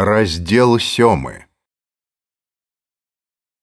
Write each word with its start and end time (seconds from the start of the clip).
раздел 0.00 0.78
сёмы. 0.80 1.44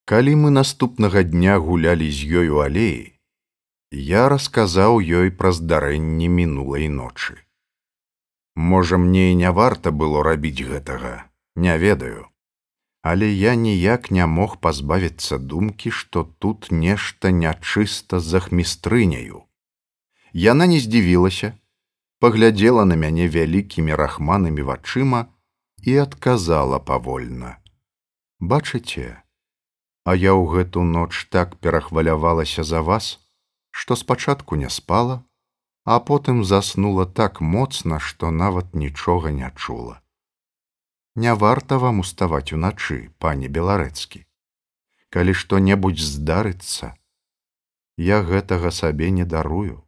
Калі 0.05 0.33
мы 0.41 0.49
наступнага 0.53 1.23
дня 1.25 1.57
гулялі 1.57 2.05
з 2.13 2.29
ёй 2.41 2.49
у 2.53 2.59
алеі 2.61 3.17
я 3.89 4.29
расказаў 4.29 5.01
ёй 5.01 5.31
пра 5.33 5.49
здарэнні 5.49 6.27
мінулай 6.29 6.93
ночы. 6.93 7.41
Можа 8.53 9.01
мне 9.01 9.31
і 9.31 9.39
не 9.39 9.49
варта 9.49 9.89
было 9.89 10.21
рабіць 10.21 10.61
гэтага 10.61 11.25
не 11.55 11.73
ведаю. 11.81 12.29
Але 13.01 13.33
я 13.33 13.55
ніяк 13.55 14.11
не 14.11 14.27
мог 14.29 14.61
пазбавіцца 14.61 15.41
думкі 15.41 15.89
што 15.89 16.23
тут 16.37 16.69
нешта 16.69 17.31
нячыста 17.31 18.19
з 18.19 18.43
ахмістрыняю. 18.43 19.41
Яна 20.33 20.69
не 20.69 20.77
здзівілася 20.85 21.57
паглядзела 22.21 22.85
на 22.85 22.93
мяне 22.93 23.25
вялікімі 23.25 23.97
рахманамі 23.97 24.61
вачыма 24.69 25.25
і 25.83 25.97
адказала 26.07 26.79
павольна. 26.79 27.57
Бачыце 28.39 29.21
а 30.07 30.15
я 30.15 30.31
ў 30.31 30.43
гэту 30.55 30.87
ноч 30.87 31.27
так 31.35 31.55
перахвалявалася 31.59 32.63
за 32.63 32.81
вас 32.89 33.07
што 33.71 33.95
спачатку 33.99 34.55
не 34.55 34.69
спала 34.71 35.17
а 35.83 35.99
потым 36.09 36.43
заснула 36.43 37.05
так 37.19 37.41
моцна 37.41 37.99
што 37.99 38.29
нават 38.31 38.75
нічога 38.75 39.31
не 39.31 39.49
чула. 39.55 40.01
Не 41.15 41.33
варта 41.43 41.79
вам 41.83 41.99
уставаць 42.03 42.51
уначы 42.55 42.97
пане 43.25 43.47
беларэцкі. 43.47 44.23
Калі 45.15 45.35
што-небудзь 45.41 46.07
здарыцца 46.07 46.91
я 48.09 48.21
гэтага 48.21 48.71
сабе 48.79 49.09
не 49.11 49.25
дарую. 49.25 49.83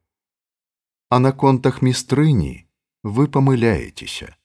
А 1.09 1.19
на 1.19 1.31
контах 1.31 1.81
містрыні 1.81 2.67
вы 3.03 3.27
памыляецеся 3.27 4.35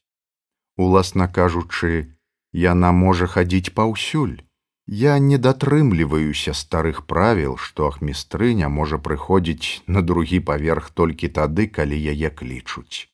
уласна 0.77 1.28
кажучы 1.28 2.16
яна 2.55 2.91
можа 2.92 3.27
хадзіць 3.27 3.74
паўсюль. 3.74 4.43
Я 4.87 5.18
не 5.18 5.38
датрымліваюся 5.38 6.52
старых 6.52 7.07
правіл 7.09 7.57
што 7.57 7.88
ахмістрыня 7.88 8.68
можа 8.68 8.99
прыходзіць 8.99 9.80
на 9.87 10.02
другі 10.02 10.40
паверх 10.51 10.90
толькі 10.90 11.32
тады 11.40 11.66
калі 11.79 11.96
яе 12.12 12.30
клічуць. 12.30 13.09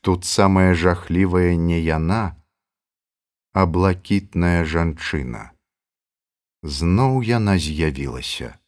Тут 0.00 0.24
самае 0.24 0.74
жахлівае 0.74 1.56
не 1.56 1.78
яна 1.78 2.36
а 3.52 3.66
блакітная 3.66 4.64
жанчына. 4.64 5.50
Зноў 6.62 7.22
яна 7.22 7.56
з'явілася. 7.58 8.58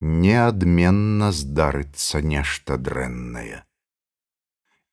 Неадменна 0.00 1.32
здарыцца 1.32 2.20
нешта 2.22 2.76
дрэннае 2.76 3.67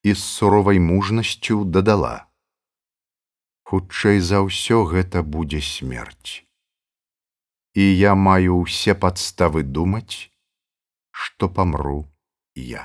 і 0.05 0.13
з 0.13 0.21
суровай 0.23 0.79
мужнасцю 0.79 1.63
дадала. 1.65 2.29
Хутчэй 3.65 4.21
за 4.21 4.45
ўсё 4.45 4.85
гэта 4.85 5.25
будзе 5.25 5.61
смерць. 5.65 6.45
І 7.73 7.85
я 7.97 8.13
маю 8.13 8.61
ўсе 8.61 8.93
падставы 8.93 9.65
думаць 9.65 10.29
што 11.15 11.49
памру 11.49 12.05
я. 12.53 12.83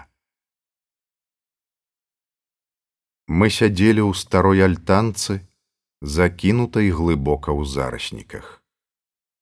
Мы 3.26 3.50
сядзелі 3.52 4.06
ў 4.06 4.16
старой 4.16 4.64
альтанцы 4.64 5.36
закінутай 6.00 6.88
глыбока 6.88 7.52
ў 7.52 7.68
зарасніках. 7.68 8.62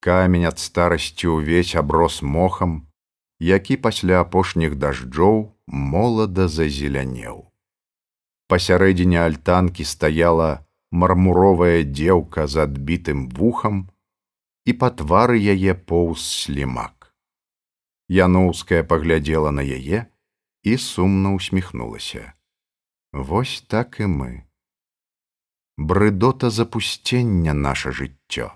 Камень 0.01 0.48
ад 0.51 0.59
старасці 0.59 1.31
ўвесь 1.37 1.77
аброс 1.79 2.23
мохам 2.27 2.75
які 3.39 3.79
пасля 3.87 4.25
апошніх 4.27 4.75
дажджоў 4.83 5.39
молада 5.67 6.48
зазелянеў 6.48 7.48
пасярэдзіне 8.53 9.19
альтанкі 9.25 9.85
стаяла 9.85 10.51
мармуровая 10.91 11.85
дзеўка 11.85 12.47
з 12.47 12.65
адбітым 12.65 13.29
вухам 13.41 13.85
і 14.65 14.73
па 14.81 14.89
твары 15.01 15.39
яе 15.57 15.77
поўз 15.93 16.25
слімак 16.41 17.13
яноўская 18.08 18.83
паглядзела 18.89 19.53
на 19.61 19.63
яе 19.63 20.08
і 20.64 20.77
сумна 20.89 21.37
усміхнулася 21.37 22.33
вось 23.13 23.61
так 23.61 24.01
і 24.01 24.07
мы. 24.07 24.45
Брыдота 25.77 26.51
запусцення 26.51 27.55
наша 27.55 27.91
жыццё. 27.91 28.51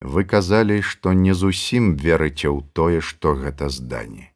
Вы 0.00 0.24
казалі 0.24 0.82
што 0.82 1.12
не 1.12 1.34
зусім 1.34 1.94
верыце 1.96 2.50
ў 2.50 2.66
тое 2.74 3.00
што 3.00 3.34
гэта 3.38 3.70
зданне 3.70 4.34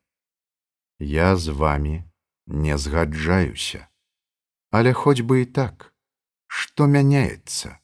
я 0.98 1.36
з 1.36 1.50
вами 1.50 2.06
не 2.46 2.78
згаджаюся 2.78 3.88
але 4.76 4.92
хоць 5.02 5.24
бы 5.24 5.42
і 5.42 5.50
так 5.58 5.90
што 6.60 6.86
мяняецца? 6.94 7.74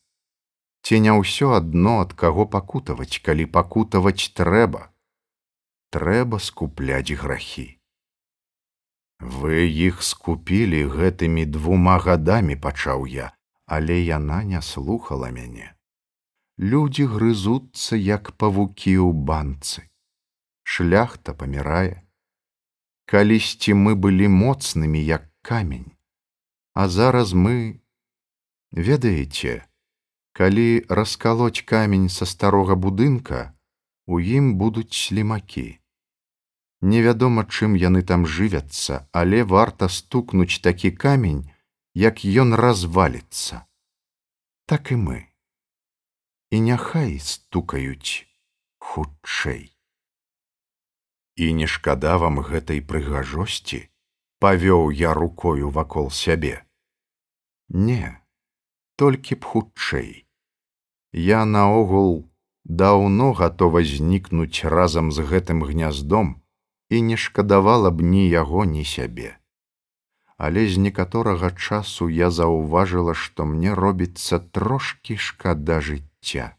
Ці 0.83 1.01
не 1.05 1.13
ўсё 1.19 1.53
адно 1.59 1.99
ад 2.05 2.17
каго 2.23 2.47
пакутаваць 2.55 3.23
калі 3.27 3.47
пакутаваць 3.59 4.33
трэба? 4.39 4.89
Трэба 5.95 6.41
скупляць 6.49 7.19
грахі. 7.25 7.69
Вы 9.21 9.69
іх 9.91 10.03
скупілі 10.03 10.83
гэтымі 10.97 11.47
двума 11.59 12.01
гадамі 12.09 12.59
пачаў 12.67 13.07
я 13.19 13.31
але 13.67 13.97
яна 14.01 14.43
не 14.45 14.61
слухала 14.63 15.31
мяне. 15.31 15.73
Людзі 16.59 17.07
грызуцца 17.13 17.97
як 17.97 18.33
павукі 18.37 18.93
ў 19.01 19.17
банцы. 19.31 19.89
Шляхта 20.63 21.33
памірае. 21.33 22.05
Калісьці 23.09 23.73
мы 23.85 23.95
былі 23.97 24.29
моцнымі 24.29 25.01
як 25.01 25.25
камень 25.41 25.89
а 26.75 26.89
зараз 26.89 27.33
мы 27.33 27.83
ведаеце 28.73 29.61
калі 30.33 30.85
раскалоць 30.89 31.65
камень 31.69 32.09
са 32.09 32.27
старога 32.27 32.75
будынка 32.75 33.53
у 34.07 34.19
ім 34.19 34.57
будуць 34.57 34.97
слімакі. 34.97 35.79
Невядома 36.81 37.45
чым 37.45 37.77
яны 37.77 38.03
там 38.03 38.25
жывяцца 38.27 39.07
але 39.13 39.45
варта 39.45 39.89
стукнуць 39.89 40.59
такі 40.65 40.91
камень 40.91 41.45
як 41.95 42.25
ён 42.25 42.57
разваліцца. 42.57 43.69
Так 44.67 44.91
і 44.91 44.97
мы. 44.97 45.19
І 46.51 46.61
няхай 46.61 47.19
стукаюць 47.21 48.25
хутчэй. 48.79 49.71
І 51.37 51.53
не 51.53 51.69
шкада 51.69 52.17
вам 52.17 52.41
гэтай 52.41 52.81
прыгажосці 52.81 53.92
павёў 54.43 54.91
я 54.91 55.15
рукою 55.15 55.71
вакол 55.71 56.11
сябе. 56.11 56.67
Не, 57.69 58.19
толькі 58.97 59.35
б 59.39 59.47
хутчэй. 59.47 60.27
Я 61.13 61.45
наогул 61.47 62.27
даўно 62.65 63.33
гатова 63.39 63.83
знікнуць 63.87 64.65
разам 64.65 65.13
з 65.13 65.23
гэтым 65.31 65.63
гняздом 65.69 66.43
і 66.91 67.03
не 67.03 67.17
шкадавала 67.17 67.91
б 67.91 68.03
ні 68.03 68.25
яго 68.29 68.65
ні 68.65 68.85
сябе. 68.85 69.39
Але 70.37 70.67
з 70.67 70.83
некаторага 70.87 71.51
часу 71.51 72.09
я 72.11 72.31
заўважыла, 72.31 73.15
што 73.15 73.47
мне 73.47 73.75
робіцца 73.79 74.41
трошкі 74.59 75.17
шкада 75.17 75.79
жыцця. 75.81 76.57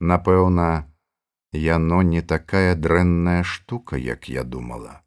Напэўна, 0.00 0.88
яно 1.52 2.00
не 2.14 2.22
такая 2.22 2.72
дрэнная 2.74 3.42
штука, 3.42 4.00
як 4.00 4.32
я 4.32 4.44
думала. 4.44 5.02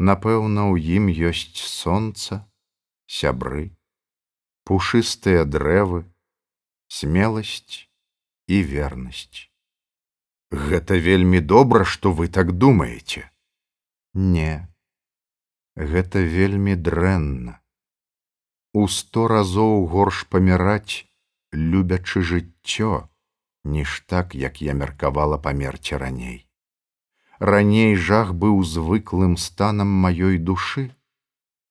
Напэўна, 0.00 0.64
у 0.72 0.76
ім 0.80 1.12
ёсць 1.12 1.60
сонца, 1.60 2.40
сябры, 3.04 3.76
пушыстыя 4.64 5.44
дрэвы, 5.44 6.08
смеласць 6.88 7.84
і 8.48 8.62
вернасць. 8.70 9.52
Гэта 10.50 10.96
вельмі 10.96 11.44
добра, 11.44 11.84
што 11.84 12.14
вы 12.16 12.32
так 12.32 12.56
думаеце. 12.56 13.28
Не, 14.14 14.72
гэта 15.76 16.24
вельмі 16.24 16.80
дрэнна. 16.80 17.60
У 18.72 18.88
сто 18.88 19.28
разоў 19.28 19.86
горш 19.86 20.26
паміраць, 20.32 21.06
любячы 21.52 22.22
жыццё, 22.22 23.08
ніж 23.64 24.00
так, 24.06 24.34
як 24.34 24.62
я 24.62 24.72
меркавала 24.72 25.38
памерці 25.38 25.96
раней. 25.96 26.46
Раней 27.40 27.96
жах 27.96 28.32
быў 28.36 28.62
звыклым 28.64 29.36
станам 29.36 29.88
маёй 29.88 30.38
душы. 30.38 30.92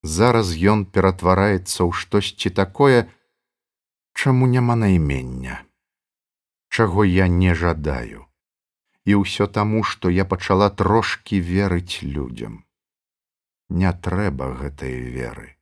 Зараз 0.01 0.51
ён 0.73 0.85
ператвараецца 0.85 1.85
ў 1.85 1.91
штосьці 1.93 2.49
такое, 2.49 3.05
чаму 4.13 4.47
няма 4.47 4.75
наймення, 4.75 5.61
чаго 6.69 7.05
я 7.05 7.27
не 7.27 7.53
жадаю. 7.53 8.25
І 9.05 9.21
ўсё 9.21 9.47
таму, 9.47 9.83
што 9.83 10.09
я 10.09 10.25
пачала 10.25 10.69
трошкі 10.69 11.39
верыць 11.39 12.01
людзям. 12.03 12.65
Не 13.69 13.91
трэба 13.93 14.53
гэтай 14.59 14.95
веры, 15.17 15.57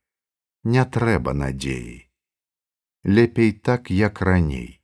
не 0.63 0.83
трэба 0.85 1.33
надзеі 1.33 2.07
лепей 3.07 3.53
так 3.53 3.89
як 3.89 4.21
раней 4.21 4.81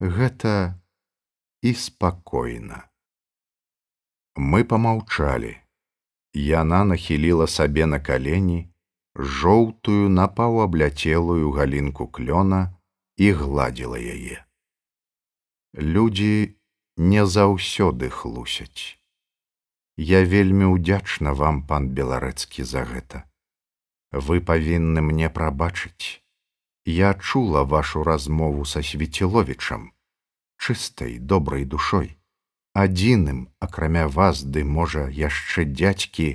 гэта 0.00 0.80
і 1.60 1.74
спакойна 1.74 2.88
мы 4.38 4.64
помаўчалі 4.64 5.56
яна 6.34 6.84
нахіліла 6.84 7.46
сабе 7.46 7.86
на 7.86 7.98
калені 8.00 8.70
жоўтую 9.18 10.08
напаўабляцелую 10.08 11.50
галінку 11.52 12.06
клёна 12.06 12.74
і 13.16 13.32
гладзіла 13.32 13.98
яе. 13.98 14.44
Людзі 15.74 16.54
не 16.96 17.26
заўсёды 17.26 18.10
хлусяць. 18.10 18.98
Я 19.96 20.22
вельмі 20.22 20.70
ўдзячна 20.78 21.34
вам, 21.34 21.66
пан 21.66 21.90
беларэцкі 21.90 22.62
за 22.62 22.84
гэта. 22.86 23.26
Вы 24.12 24.40
павінны 24.40 25.02
мне 25.02 25.28
прабачыць. 25.28 26.22
Я 26.86 27.14
чула 27.14 27.64
вашу 27.64 28.04
размову 28.04 28.64
са 28.64 28.82
свеціловічам, 28.82 29.90
чыстай 30.56 31.18
добрай 31.18 31.64
душой, 31.64 32.17
адзіным, 32.74 33.48
акрамя 33.60 34.08
вас 34.08 34.42
ды 34.42 34.64
можа 34.64 35.08
яшчэ 35.08 35.64
дзядзькі 35.64 36.28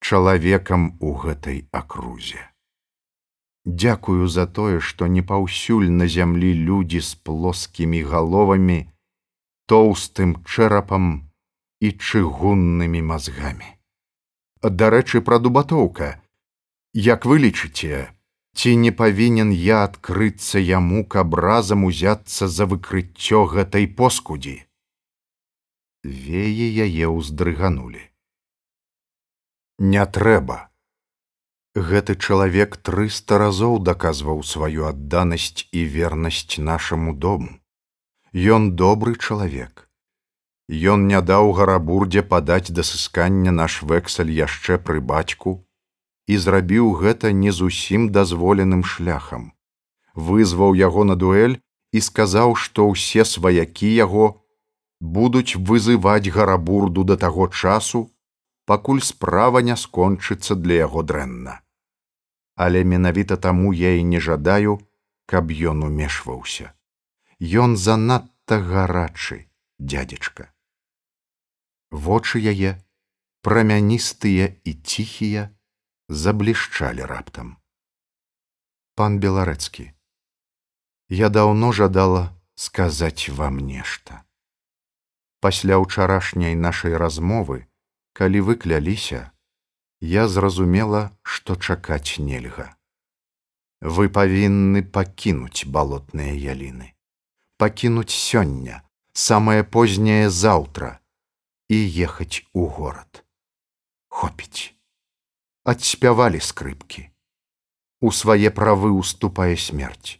чалавекам 0.00 0.96
у 1.00 1.14
гэтай 1.14 1.68
акрузе. 1.72 2.42
Дякую 3.64 4.28
за 4.28 4.46
тое, 4.46 4.80
што 4.80 5.06
не 5.06 5.22
паўсюль 5.22 5.88
на 5.90 6.06
зямлі 6.06 6.52
людзі 6.52 7.00
з 7.00 7.14
плоскімі 7.14 8.02
галовамі, 8.02 8.80
тоўстым 9.66 10.36
чэрапам 10.44 11.30
і 11.80 11.92
чыгуннымі 11.96 13.00
мазгамі. 13.00 13.70
Дарэчы, 14.60 15.20
пра 15.24 15.38
дубатоўка, 15.40 16.20
як 16.92 17.24
вы 17.24 17.40
лічыце, 17.40 18.12
ці 18.54 18.76
не 18.76 18.92
павінен 18.92 19.50
я 19.52 19.84
адкрыцца 19.88 20.60
яму, 20.60 21.04
каб 21.04 21.34
разам 21.34 21.84
узяцца 21.88 22.48
за 22.48 22.68
выкрыццё 22.68 23.44
гэтай 23.48 23.88
поскудзі. 23.88 24.60
Веі 26.04 26.64
яе 26.84 27.06
ўздрыганули. 27.08 28.12
Не 29.80 30.04
трэба 30.04 30.68
гэты 31.74 32.16
чалавек 32.20 32.76
трыста 32.76 33.38
разоў 33.40 33.78
даказваў 33.80 34.42
сваю 34.44 34.84
адданасць 34.84 35.64
і 35.72 35.86
вернасць 35.96 36.60
нашаму 36.60 37.16
дому. 37.16 37.56
Ён 38.36 38.76
добры 38.76 39.16
чалавек. 39.16 39.88
Ён 40.68 41.08
не 41.08 41.24
даў 41.24 41.56
гарабурдзе 41.56 42.20
падаць 42.20 42.68
да 42.68 42.84
сыскання 42.84 43.56
наш 43.56 43.80
вэксаль 43.80 44.28
яшчэ 44.28 44.76
пры 44.76 45.00
бацьку 45.00 45.64
і 46.28 46.36
зрабіў 46.36 46.92
гэта 47.00 47.32
не 47.32 47.48
зусім 47.48 48.12
дазволеным 48.12 48.84
шляхам. 48.84 49.56
Вызваў 50.12 50.76
яго 50.76 51.08
на 51.08 51.16
дуэль 51.16 51.60
і 51.96 52.00
сказаў, 52.00 52.56
што 52.60 52.92
ўсе 52.92 53.24
сваякі 53.24 53.88
яго 53.88 54.43
будуць 55.00 55.56
вызываць 55.56 56.28
гарабурду 56.28 57.04
да 57.04 57.16
таго 57.16 57.48
часу, 57.48 58.10
пакуль 58.66 59.02
справа 59.02 59.58
не 59.60 59.76
скончыцца 59.76 60.54
для 60.54 60.86
яго 60.86 61.02
дрэнна 61.02 61.60
але 62.54 62.84
менавіта 62.84 63.36
таму 63.36 63.72
я 63.72 63.94
і 63.98 64.04
не 64.04 64.20
жадаю, 64.20 64.78
каб 65.26 65.50
ён 65.50 65.82
умешваўся. 65.84 66.72
Ён 67.40 67.76
занадта 67.76 68.60
гарачы, 68.62 69.50
дядзечка. 69.78 70.52
Вочы 71.90 72.38
яе, 72.38 72.78
прамяністыя 73.42 74.54
і 74.64 74.72
ціхія, 74.74 75.50
заблішчалі 76.08 77.10
раптам. 77.10 77.58
Пан 78.94 79.18
беларэцкі, 79.18 79.90
я 81.10 81.28
даўно 81.28 81.72
жадала 81.72 82.30
сказаць 82.54 83.28
вам 83.28 83.58
нешта. 83.58 84.22
Пасля 85.44 85.76
ўчарашняй 85.76 86.54
нашай 86.56 86.96
размовы, 86.96 87.68
калі 88.16 88.40
вы 88.44 88.54
кляліся, 88.56 89.18
я 90.00 90.24
зразумела, 90.34 91.00
што 91.20 91.56
чакаць 91.56 92.16
нельга. 92.16 92.64
Вы 93.84 94.08
павінны 94.08 94.80
пакінуць 94.94 95.68
балотныя 95.68 96.32
яліны, 96.32 96.88
пакінуць 97.60 98.16
сёння, 98.16 98.80
самае 99.12 99.68
позняе 99.76 100.32
заўтра 100.32 100.88
і 101.68 101.76
ехаць 102.06 102.40
у 102.54 102.64
горад. 102.78 103.20
Хопіць. 104.08 104.72
Адспявалі 105.68 106.40
скрыпкі. 106.40 107.04
У 108.00 108.16
свае 108.16 108.48
правы 108.48 108.96
уступае 108.96 109.60
смерць. 109.60 110.16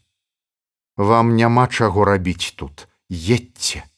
Вам 1.00 1.32
няма 1.40 1.66
чаго 1.72 2.04
рабіць 2.12 2.52
тут, 2.60 2.88
едьце. 3.08 3.88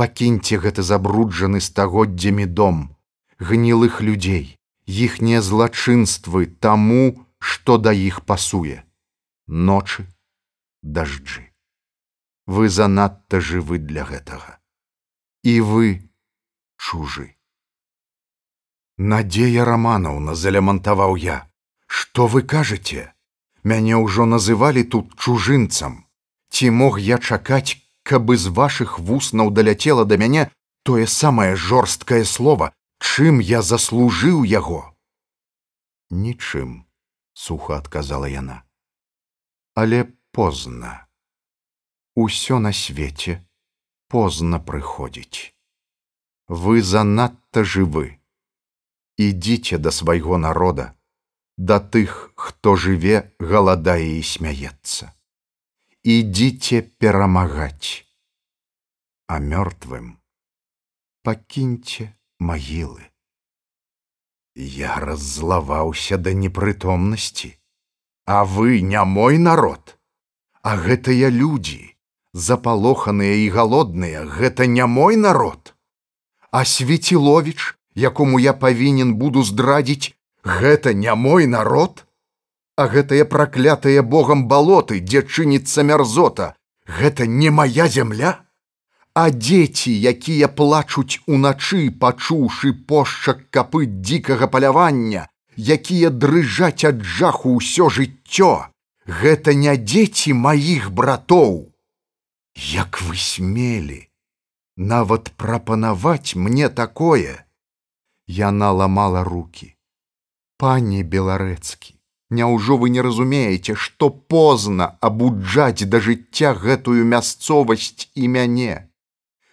Пакіньце 0.00 0.56
гэты 0.56 0.82
забруджаны 0.88 1.60
стагоддзямі 1.60 2.46
дом, 2.58 2.76
гнілых 3.36 4.00
людзей, 4.00 4.56
іхнія 4.88 5.42
злачынствы 5.44 6.46
таму, 6.66 7.26
што 7.36 7.76
да 7.76 7.92
іх 7.92 8.24
пасуе. 8.24 8.80
Ночы 9.46 10.06
дажджы. 10.80 11.44
Вы 12.46 12.70
занадта 12.72 13.40
жывы 13.40 13.76
для 13.76 14.08
гэтага. 14.08 14.56
І 15.44 15.60
вы 15.72 16.08
чужы. 16.80 17.36
Надзея 18.96 19.68
романаўна 19.68 20.32
залямантаваў 20.34 21.20
я. 21.26 21.44
Што 21.86 22.26
вы 22.26 22.40
кажаце? 22.40 23.12
Мяне 23.64 24.00
ўжо 24.00 24.24
называлі 24.24 24.88
тут 24.96 25.12
чужынцам. 25.20 26.04
Ці 26.48 26.72
мог 26.80 26.98
я 26.98 27.20
чакаць 27.20 27.76
каб 28.02 28.30
з 28.34 28.48
вашых 28.48 28.98
вуснаў 28.98 29.50
даляцела 29.50 30.04
да 30.04 30.16
мяне 30.16 30.50
тое 30.84 31.06
самае 31.06 31.56
жорсткае 31.56 32.24
слово 32.24 32.72
чым 32.98 33.40
я 33.40 33.62
заслужыў 33.62 34.44
яго! 34.44 34.82
Нічым 36.10 36.86
сухо 37.34 37.76
адказала 37.76 38.28
яна. 38.28 38.62
Але 39.74 40.04
позна. 40.32 41.06
Усё 42.16 42.58
на 42.58 42.72
свеце 42.72 43.40
позна 44.08 44.58
прыходзіць. 44.58 45.54
Вы 46.48 46.82
занадта 46.82 47.62
жывы. 47.62 48.18
Ідзіце 49.16 49.78
да 49.78 49.94
свайго 49.94 50.36
народа 50.38 50.94
да 51.60 51.76
тых 51.78 52.32
хто 52.40 52.72
жыве 52.74 53.30
галадае 53.38 54.16
і 54.18 54.22
смяецца 54.24 55.12
ідзіце 56.00 56.80
перамагаць 56.96 58.08
а 59.28 59.36
мёртвым 59.36 60.16
пакіньце 61.20 62.16
магілы. 62.40 63.04
Я 64.56 64.96
раззлаваўся 64.96 66.16
да 66.16 66.32
непрытомнасці, 66.32 67.52
А 68.24 68.44
вы 68.44 68.80
не 68.80 69.04
мой 69.04 69.36
народ, 69.36 69.98
А 70.62 70.76
гэтыя 70.80 71.28
людзі, 71.28 71.92
запалоханыя 72.32 73.36
і 73.44 73.48
галодныя, 73.52 74.24
гэта 74.24 74.64
не 74.64 74.86
мой 74.86 75.16
народ. 75.16 75.74
А 76.50 76.64
свеціловіч, 76.64 77.76
якому 77.94 78.40
я 78.40 78.56
павінен 78.56 79.20
буду 79.20 79.44
здрадзіць, 79.44 80.16
гэта 80.44 80.94
не 80.94 81.14
мой 81.14 81.46
народ, 81.46 82.06
А 82.80 82.86
гэтыя 82.92 83.24
праклятыя 83.28 84.02
Богам 84.02 84.46
балоты, 84.50 85.00
дзе 85.04 85.20
чыніцца 85.20 85.82
мярзота, 85.88 86.46
гэта 86.98 87.26
не 87.26 87.50
моя 87.56 87.88
зямля. 87.96 88.30
А 89.12 89.24
дзеці, 89.28 89.92
якія 90.12 90.48
плачуць 90.60 91.20
уначы, 91.26 91.82
пачуўшы 92.04 92.72
пошчак 92.92 93.42
капыт 93.56 94.00
дзікага 94.00 94.48
палявання, 94.54 95.26
якія 95.76 96.14
дрыжаць 96.24 96.88
ад 96.92 97.04
жаху 97.18 97.52
ўсё 97.58 97.90
жыццё, 97.98 98.50
гэта 99.20 99.52
не 99.66 99.76
дзеці 99.76 100.32
маіх 100.48 100.88
братоў. 101.02 101.68
Як 102.72 103.04
вы 103.04 103.20
смелі, 103.28 104.00
нават 104.76 105.32
прапанаваць 105.36 106.32
мне 106.48 106.72
такое, 106.82 107.44
Яна 108.26 108.72
ламала 108.72 109.24
руки. 109.24 109.74
Пане 110.56 111.02
беларэцкі, 111.02 111.99
Няўжо 112.30 112.76
вы 112.78 112.90
не 112.94 113.02
разумееце, 113.02 113.74
што 113.74 114.08
позна 114.10 114.86
абуджаць 115.00 115.86
да 115.90 115.98
жыцця 115.98 116.54
гэтую 116.54 117.04
мясцовасць 117.12 118.06
і 118.14 118.28
мяне? 118.34 118.86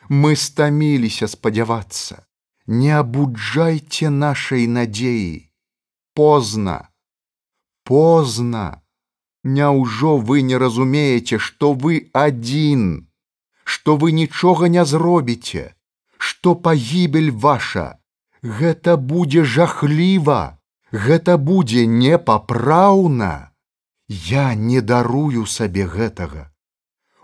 Мы 0.10 0.36
стаміліся 0.38 1.28
спадзявацца. 1.28 2.24
Не 2.68 2.92
абуджайце 3.00 4.10
нашай 4.10 4.68
надзеі. 4.68 5.50
Позна. 6.14 6.90
Позна. 7.84 8.82
Няўжо 9.44 10.18
вы 10.18 10.42
не 10.42 10.58
разумееце 10.58 11.40
што 11.40 11.74
вы 11.74 12.12
адзін? 12.14 13.08
Што 13.64 13.98
вы 13.98 14.12
нічога 14.12 14.70
не 14.70 14.86
зробіце? 14.86 15.74
Што 16.18 16.54
пагібель 16.56 17.32
ваша? 17.32 17.98
Гэта 18.44 18.98
будзе 18.98 19.44
жахліва 19.44 20.57
гэта 20.92 21.38
будзе 21.38 21.86
непапраўна 21.86 23.52
я 24.08 24.54
не 24.56 24.82
дарую 24.82 25.46
сабе 25.46 25.88
гэтага 25.88 26.52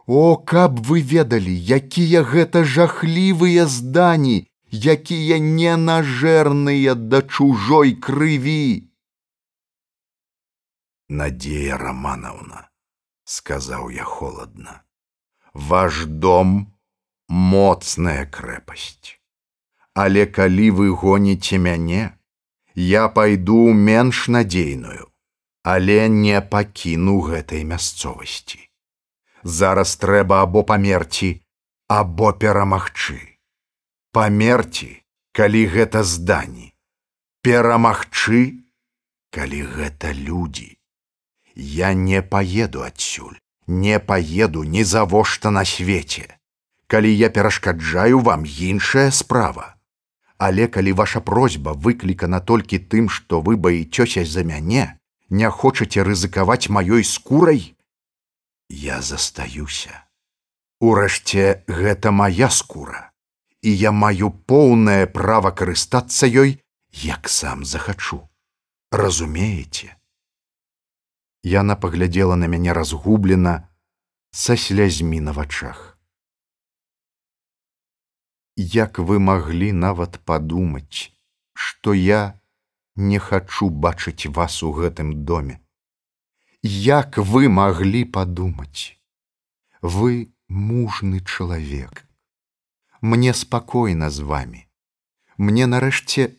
О, 0.06 0.36
каб 0.36 0.80
вы 0.84 1.02
ведалі, 1.02 1.56
якія 1.56 2.24
гэта 2.28 2.64
жахлівыя 2.68 3.68
здані, 3.72 4.52
якія 4.72 5.40
ненажэрныя 5.40 6.96
да 6.96 7.22
чужой 7.22 7.96
крыві. 7.96 8.92
Надея 11.08 11.78
Романовна, 11.78 12.68
сказаў 13.24 13.92
я 13.96 14.04
холодна, 14.04 14.84
ваш 15.54 16.04
дом 16.06 16.74
моцная 17.30 18.26
крэпасць. 18.28 19.16
Але 19.94 20.26
калі 20.26 20.72
вы 20.72 20.90
гоніце 20.92 21.62
мяне, 21.62 22.18
я 22.76 23.10
пайду 23.10 23.74
менш 23.74 24.28
надзейную, 24.28 25.12
але 25.64 26.10
не 26.10 26.42
пакіну 26.42 27.22
гэтай 27.22 27.64
мясцовасці. 27.64 28.70
Зараз 29.44 29.96
трэба 30.02 30.42
або 30.42 30.64
памерці, 30.64 31.42
або 31.88 32.34
перамагчы. 32.34 33.38
Памерці, 34.12 35.04
калі 35.34 35.66
гэта 35.68 36.04
здані, 36.04 36.74
перамагчы, 37.42 38.66
калі 39.30 39.62
гэта 39.64 40.14
людзі. 40.14 40.78
Я 41.56 41.94
не 41.94 42.22
паеду 42.22 42.82
адсюль, 42.82 43.38
не 43.68 44.00
паеду 44.00 44.64
ні 44.64 44.84
завошта 44.84 45.52
на 45.52 45.66
свеце. 45.66 46.38
Калі 46.88 47.16
я 47.16 47.30
перашкаджаю 47.30 48.20
вам 48.20 48.46
іншая 48.46 49.12
справа 49.12 49.76
але 50.44 50.68
калі 50.68 50.92
ваша 51.00 51.20
просьба 51.24 51.72
выклікана 51.72 52.40
толькі 52.40 52.80
тым, 52.92 53.08
што 53.08 53.40
вы 53.40 53.56
баіцёся 53.56 54.26
за 54.28 54.44
мяне, 54.44 55.00
не 55.30 55.50
хочаце 55.50 56.04
рызыкаваць 56.04 56.68
маёй 56.68 57.08
скурай, 57.08 57.62
я 58.70 59.00
застаюся. 59.02 60.04
Урэшце 60.84 61.64
гэта 61.68 62.12
моя 62.12 62.50
скура, 62.50 63.12
і 63.62 63.72
я 63.72 63.96
маю 63.96 64.32
поўнае 64.52 65.08
права 65.08 65.56
карыстацца 65.56 66.28
ёй, 66.28 66.60
як 66.92 67.32
сам 67.32 67.64
захачу. 67.64 68.20
Разумееце. 68.92 69.96
Яна 71.44 71.80
паглядзела 71.80 72.36
на 72.36 72.52
мяне 72.52 72.76
разгублена 72.76 73.56
са 74.32 74.60
слязьмі 74.60 75.24
на 75.24 75.32
вачах 75.32 75.93
як 78.56 79.00
вы 79.00 79.20
маглі 79.20 79.72
нават 79.72 80.20
падумаць, 80.26 81.12
што 81.54 81.94
я 81.94 82.40
не 82.96 83.20
хачу 83.20 83.70
бачыць 83.70 84.28
вас 84.28 84.62
у 84.64 84.72
гэтым 84.72 85.26
доме. 85.26 85.60
Як 86.62 87.18
вы 87.18 87.50
маглі 87.50 88.06
падумаць, 88.06 88.98
вы 89.82 90.34
мужны 90.48 91.20
чалавек. 91.20 92.06
Мне 93.02 93.34
спакойна 93.34 94.10
з 94.10 94.20
вами. 94.20 94.68
Мне 95.38 95.66
нарэшце 95.66 96.38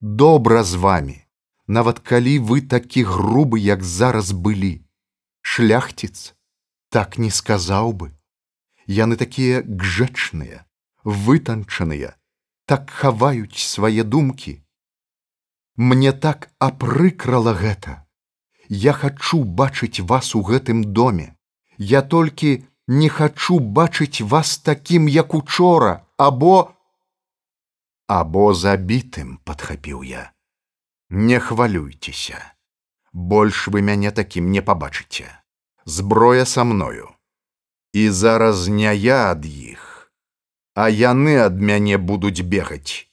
добра 0.00 0.64
з 0.64 0.74
вами, 0.74 1.26
нават 1.66 2.00
калі 2.00 2.38
вы 2.38 2.62
такі 2.62 3.04
грубы, 3.04 3.60
як 3.60 3.84
зараз 3.84 4.32
былі. 4.32 4.80
Шляхціц 5.42 6.34
так 6.88 7.18
не 7.18 7.30
сказаў 7.30 7.92
бы. 7.92 8.10
Яны 8.86 9.16
такія 9.16 9.62
гжэчныя, 9.62 10.64
вытанчаныя, 11.04 12.16
так 12.66 12.90
хаваюць 12.90 13.60
свае 13.60 14.04
думкі. 14.04 14.60
Мне 15.76 16.12
так 16.12 16.50
апрыкрала 16.58 17.54
гэта. 17.54 18.06
Я 18.68 18.92
хачу 18.92 19.44
бачыць 19.44 20.00
вас 20.00 20.34
у 20.34 20.42
гэтым 20.42 20.84
доме. 20.84 21.36
Я 21.76 22.02
толькі 22.02 22.64
не 22.86 23.08
хачу 23.08 23.58
бачыць 23.58 24.20
вас 24.20 24.58
такім, 24.58 25.08
як 25.08 25.34
учора, 25.34 26.06
або 26.16 26.72
або 28.06 28.54
забітым 28.54 29.38
падхапіў 29.44 30.04
я. 30.04 30.32
Не 31.10 31.40
хвалюйцеся. 31.40 32.40
Больш 33.12 33.68
вы 33.68 33.82
мяне 33.82 34.10
такім 34.10 34.50
не 34.50 34.62
пабачыце. 34.62 35.28
Зброя 35.84 36.44
са 36.44 36.64
мною. 36.64 37.08
І 37.92 38.10
зараз 38.10 38.68
не 38.68 38.94
я 38.96 39.30
ад 39.30 39.46
іх, 39.46 39.83
а 40.74 40.90
яны 40.90 41.38
ад 41.38 41.60
мяне 41.62 41.98
будуць 41.98 42.42
бегаць. 42.42 43.06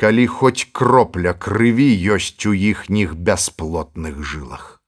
Калі 0.00 0.26
хоць 0.26 0.68
кропля 0.72 1.32
крыві 1.32 1.88
ёсць 2.16 2.44
у 2.48 2.52
іхніх 2.52 3.16
бясплотных 3.16 4.20
жылах. 4.24 4.80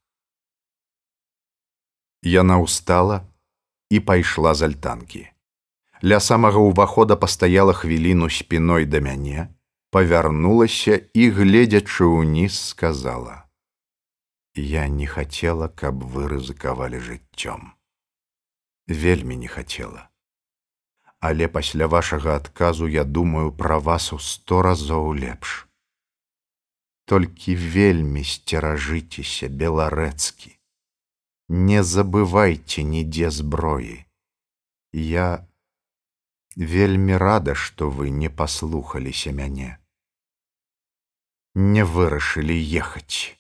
Яна 2.23 2.61
ўстала 2.65 3.25
і 3.91 4.01
пайшла 4.01 4.55
з 4.55 4.69
альтанкі. 4.69 5.25
Ля 6.03 6.19
самага 6.21 6.61
ўвахода 6.61 7.17
пастаяла 7.17 7.73
хвіліну 7.77 8.29
спіной 8.29 8.89
да 8.89 9.01
мяне, 9.01 9.49
павярнулася 9.93 10.97
і, 11.13 11.29
гледзячы 11.31 12.09
ўніз, 12.09 12.57
сказала: 12.73 13.45
«Я 14.55 14.89
не 14.89 15.07
хацела, 15.07 15.69
каб 15.69 16.03
вы 16.05 16.29
рызыкавалі 16.29 17.01
жыццём. 17.01 17.77
Вельмі 18.89 19.37
не 19.37 19.49
хацела 19.49 20.12
але 21.23 21.47
пасля 21.47 21.87
вашага 21.87 22.35
адказу 22.37 22.89
я 22.93 23.05
думаю 23.05 23.53
пра 23.59 23.79
вас 23.79 24.13
у 24.13 24.19
сто 24.19 24.59
разоў 24.67 25.13
лепш. 25.19 25.53
Толькі 27.07 27.55
вельмі 27.55 28.25
сцеражыцеся 28.27 29.47
беларэцкі. 29.63 30.51
Не 31.71 31.87
забывайце 31.93 32.83
нідзе 32.83 33.31
зброі. 33.31 33.97
Я 34.93 35.47
вельмі 36.57 37.17
рада, 37.17 37.55
што 37.55 37.91
вы 37.91 38.11
не 38.11 38.29
паслухаліся 38.43 39.31
мяне. 39.31 39.79
Не 41.55 41.87
вырашылі 41.87 42.59
ехаць. 42.83 43.39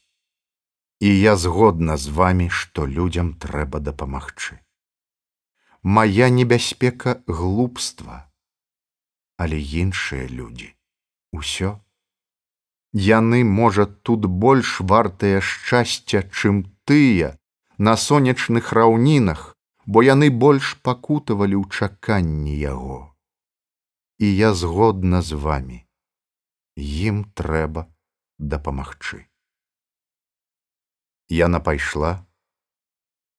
І 1.01 1.19
я 1.19 1.35
згодна 1.35 1.97
з 1.97 2.15
вамі, 2.15 2.53
што 2.63 2.87
людзям 2.87 3.35
трэба 3.35 3.83
дапамагчы 3.83 4.63
моя 5.83 6.31
небяспека 6.31 7.23
глупства, 7.27 8.31
але 9.37 9.59
іншыя 9.59 10.29
людзі 10.31 10.75
усё. 11.33 11.83
Яны 12.93 13.43
можа 13.43 13.87
тут 13.87 14.27
больш 14.27 14.81
вартыя 14.81 15.41
шчасця 15.41 16.23
чым 16.29 16.71
тыя 16.85 17.35
на 17.79 17.97
сонечных 17.97 18.73
раўнінах 18.73 19.57
бо 19.87 20.03
яны 20.07 20.31
больш 20.31 20.79
пакутавалі 20.87 21.59
ў 21.59 21.65
чаканні 21.67 22.55
яго. 22.55 23.17
І 24.23 24.31
я 24.37 24.55
згодна 24.55 25.23
з 25.23 25.35
вами 25.35 25.83
ім 26.79 27.25
трэба 27.35 27.91
дапамагчы. 28.39 29.27
Яна 31.27 31.59
пайшла 31.59 32.23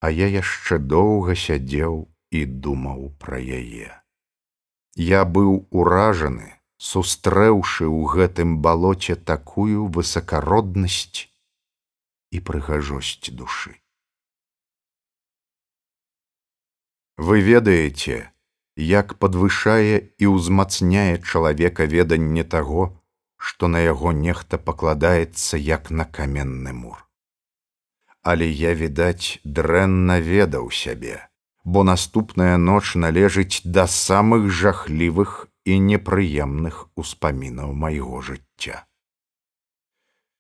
а 0.04 0.10
я 0.12 0.28
яшчэ 0.28 0.84
доўга 0.84 1.36
сядзеў 1.40 2.13
і 2.34 2.46
думаў 2.66 3.14
пра 3.22 3.38
яе. 3.38 3.94
Я 4.98 5.22
быў 5.26 5.54
уражаны, 5.70 6.50
сустрэўшы 6.78 7.86
ў 7.86 8.02
гэтым 8.14 8.58
балоце 8.66 9.16
такую 9.16 9.86
высакароднасць 9.98 11.30
і 12.34 12.42
прыгажосць 12.50 13.30
душы. 13.42 13.74
Вы 17.18 17.42
ведаеце, 17.46 18.18
як 18.76 19.18
падвышае 19.22 19.98
і 20.18 20.34
ўзмацняе 20.34 21.22
чалавека 21.22 21.86
веданне 21.86 22.44
таго, 22.44 22.90
што 23.38 23.70
на 23.70 23.84
яго 23.86 24.14
нехта 24.14 24.58
пакладаецца 24.58 25.62
як 25.62 25.92
на 25.92 26.06
каменны 26.06 26.74
мур. 26.74 26.98
Але 28.24 28.50
я, 28.50 28.74
відаць, 28.74 29.38
дрэнна 29.44 30.18
ведаў 30.20 30.72
сябе 30.72 31.22
бо 31.64 31.84
наступная 31.84 32.58
ноч 32.58 32.96
належыць 32.96 33.62
да 33.64 33.88
самых 33.88 34.50
жахлівых 34.52 35.48
і 35.66 35.80
непрыемных 35.80 36.88
успамінаў 36.96 37.74
майго 37.74 38.22
жыцця. 38.22 38.84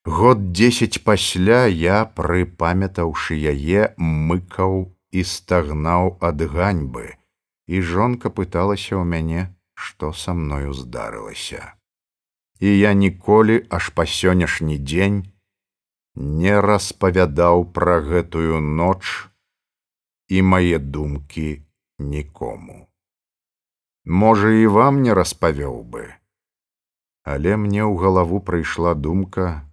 Год 0.05 0.51
дзесяць 0.51 0.99
пасля 0.99 1.63
я, 1.71 2.03
прыпамятаўшы 2.03 3.39
яе, 3.39 3.95
мыкаў 3.97 4.91
і 5.15 5.23
стагнаў 5.23 6.17
ад 6.19 6.43
ганьбы, 6.43 7.15
і 7.71 7.79
жонка 7.79 8.27
пыталася 8.27 8.99
ў 8.99 9.07
мяне, 9.07 9.55
што 9.79 10.11
са 10.11 10.35
мною 10.35 10.75
здарылася. 10.75 11.79
І 12.59 12.67
я 12.79 12.91
ніколі 12.93 13.63
аж 13.69 13.95
па 13.95 14.03
сённяшні 14.03 14.75
дзень 14.75 15.23
не 16.15 16.59
распавядаў 16.61 17.71
пра 17.71 17.99
гэтую 18.03 18.59
ноч, 18.59 19.31
і 20.33 20.41
мае 20.53 20.81
думкі 20.97 21.47
нікому. 21.99 22.81
Можа, 24.05 24.49
і 24.63 24.67
вам 24.67 25.01
не 25.05 25.13
распавёў 25.13 25.79
бы, 25.93 26.03
Але 27.23 27.55
мне 27.55 27.83
ў 27.87 27.95
галаву 27.95 28.39
прыйшла 28.47 28.91
думка, 28.99 29.63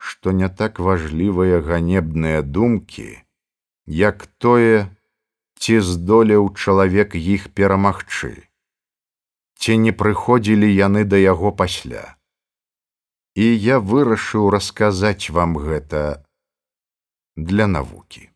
што 0.00 0.32
не 0.32 0.48
так 0.48 0.80
важлівыя 0.80 1.60
ганебныя 1.60 2.40
думкі, 2.40 3.20
як 3.86 4.24
тое, 4.40 4.88
ці 5.60 5.78
здолеў 5.84 6.48
чалавек 6.56 7.14
іх 7.14 7.52
перамагчы, 7.52 8.32
ці 9.60 9.78
не 9.84 9.92
прыходзілі 9.92 10.72
яны 10.72 11.04
да 11.04 11.20
яго 11.20 11.52
пасля. 11.52 12.16
І 13.36 13.52
я 13.68 13.78
вырашыў 13.92 14.48
расказаць 14.56 15.28
вам 15.28 15.60
гэта 15.60 16.24
для 17.36 17.68
навукі. 17.68 18.31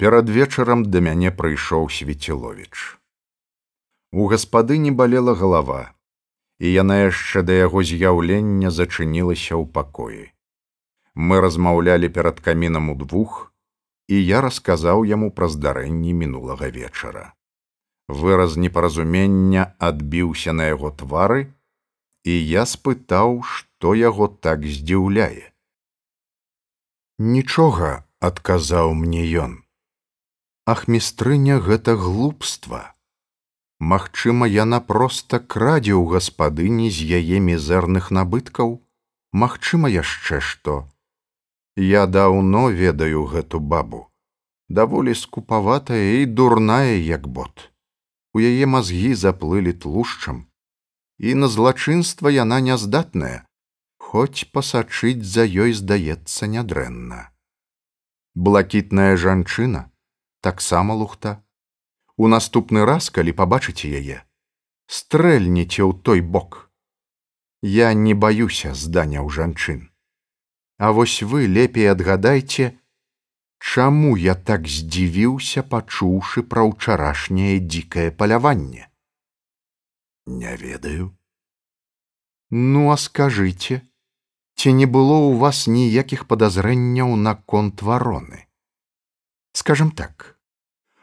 Перад 0.00 0.30
вечарам 0.32 0.82
да 0.88 1.00
мяне 1.04 1.30
прыйшоў 1.38 1.90
свеціловіч. 1.92 2.72
У 4.16 4.28
гаспадыні 4.32 4.92
балела 4.96 5.34
галава, 5.36 5.92
і 6.56 6.72
яна 6.72 6.96
яшчэ 7.00 7.42
да 7.44 7.58
яго 7.58 7.84
з'яўлення 7.90 8.72
зачынілася 8.72 9.60
ў 9.60 9.68
пакоі. 9.76 10.24
Мы 11.12 11.44
размаўлялі 11.44 12.08
перад 12.16 12.40
камінам 12.40 12.88
удвух, 12.96 13.52
і 14.08 14.24
я 14.24 14.40
расказаў 14.40 15.04
яму 15.04 15.30
пра 15.36 15.52
здарэнні 15.52 16.16
мінулага 16.24 16.72
вечара. 16.80 17.36
Выраз 18.08 18.56
непаразумення 18.56 19.70
адбіўся 19.76 20.56
на 20.56 20.72
яго 20.72 20.96
твары, 20.96 21.52
і 22.24 22.40
я 22.56 22.64
спытаў, 22.64 23.42
што 23.44 23.92
яго 24.08 24.32
так 24.32 24.64
здзіўляе. 24.64 25.52
Нічога 27.18 27.98
адказаў 28.18 28.96
мне 28.96 29.28
ён. 29.44 29.60
Ахмістрыня 30.66 31.58
гэта 31.60 31.96
глупства. 31.96 32.94
Магчыма, 33.80 34.46
яна 34.46 34.80
проста 34.80 35.40
крадзе 35.40 35.96
ў 35.96 36.04
гаспадыні 36.18 36.92
з 36.92 37.08
яе 37.20 37.40
мізэрных 37.40 38.10
набыткаў, 38.12 38.80
Магчыма 39.32 39.88
яшчэ 39.88 40.40
што. 40.42 40.90
Я 41.76 42.06
даўно 42.06 42.68
ведаю 42.70 43.26
гэту 43.30 43.60
бабу, 43.60 44.10
даволі 44.68 45.14
скупаватая 45.14 46.18
і 46.22 46.26
дурная 46.26 46.98
як 46.98 47.28
бот. 47.28 47.70
У 48.34 48.42
яе 48.42 48.66
мазгі 48.66 49.14
заплылі 49.14 49.72
тлушчам, 49.72 50.50
і 51.18 51.34
на 51.34 51.46
злачынства 51.46 52.26
яна 52.34 52.58
няздатная, 52.58 53.46
хоць 54.02 54.50
пасачыць 54.50 55.22
за 55.22 55.46
ёй 55.46 55.72
здаецца 55.72 56.50
нядрэнна. 56.50 57.30
Блакітная 58.34 59.14
жанчына 59.14 59.86
таксама 60.40 60.94
лухта. 60.94 61.44
У 62.16 62.28
наступны 62.28 62.84
раз, 62.84 63.10
калі 63.10 63.32
пабачыце 63.32 63.88
яе, 63.88 64.18
стрэльніце 64.86 65.82
ў 65.84 65.92
той 66.02 66.20
бок. 66.20 66.68
Я 67.62 67.92
не 67.94 68.14
баюся 68.14 68.74
зданяў 68.74 69.30
жанчын. 69.30 69.88
А 70.78 70.92
вось 70.92 71.22
вы 71.22 71.46
лепей 71.46 71.90
адгадайце, 71.92 72.76
чаму 73.58 74.16
я 74.16 74.34
так 74.34 74.68
здзівіўся, 74.68 75.62
пачуўшы 75.62 76.44
пра 76.44 76.68
ўчарашняе 76.68 77.58
дзікае 77.60 78.08
паляванне 78.10 78.90
не 80.26 80.56
ведаю 80.56 81.16
ну 82.50 82.90
а 82.92 82.96
скажите 82.96 83.82
ці 84.54 84.72
не 84.72 84.86
было 84.86 85.16
у 85.26 85.32
вас 85.42 85.66
ніякіх 85.66 86.26
падазрэнняў 86.30 87.16
наконт 87.16 87.82
вароны 87.82 88.46
скажем 89.52 89.90
так 89.90 90.36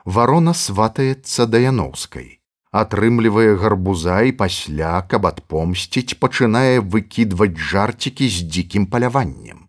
варона 0.05 0.53
сватаецца 0.53 1.47
да 1.51 1.63
яноўскай 1.63 2.37
атрымлівае 2.71 3.55
гарбуза 3.63 4.21
і 4.29 4.35
пасля 4.41 4.93
каб 5.11 5.27
адпомсціць 5.31 6.17
пачынае 6.21 6.79
выкідваць 6.95 7.55
жарцікі 7.55 8.27
з 8.27 8.47
дзікім 8.51 8.85
паляваннем. 8.93 9.67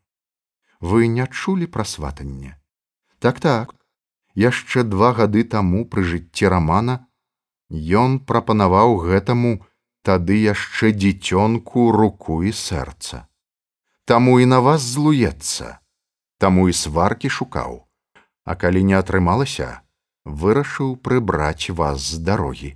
Вы 0.81 1.09
не 1.09 1.27
чулі 1.27 1.67
пра 1.67 1.85
сватанне? 1.85 2.59
Так 3.19 3.41
так 3.41 3.75
яшчэ 4.35 4.85
два 4.85 5.13
гады 5.13 5.43
таму 5.45 5.85
пры 5.87 6.05
жыцці 6.11 6.51
рамана 6.55 6.99
Ён 7.71 8.21
прапанаваў 8.25 8.97
гэтаму 9.05 9.61
тады 10.03 10.41
яшчэ 10.41 10.93
дзіцёнку 10.97 11.93
руку 11.93 12.41
і 12.43 12.53
сэрца. 12.53 13.29
Таму 14.09 14.41
і 14.41 14.47
на 14.49 14.61
вас 14.65 14.81
злуецца, 14.81 15.81
таму 16.39 16.69
і 16.69 16.73
сваркі 16.73 17.29
шукаў, 17.29 17.85
А 18.49 18.57
калі 18.57 18.81
не 18.91 18.97
атрымалася, 18.97 19.69
вырашыў 20.43 20.97
прыбраць 21.09 21.69
вас 21.81 22.01
з 22.15 22.21
дарогі. 22.29 22.71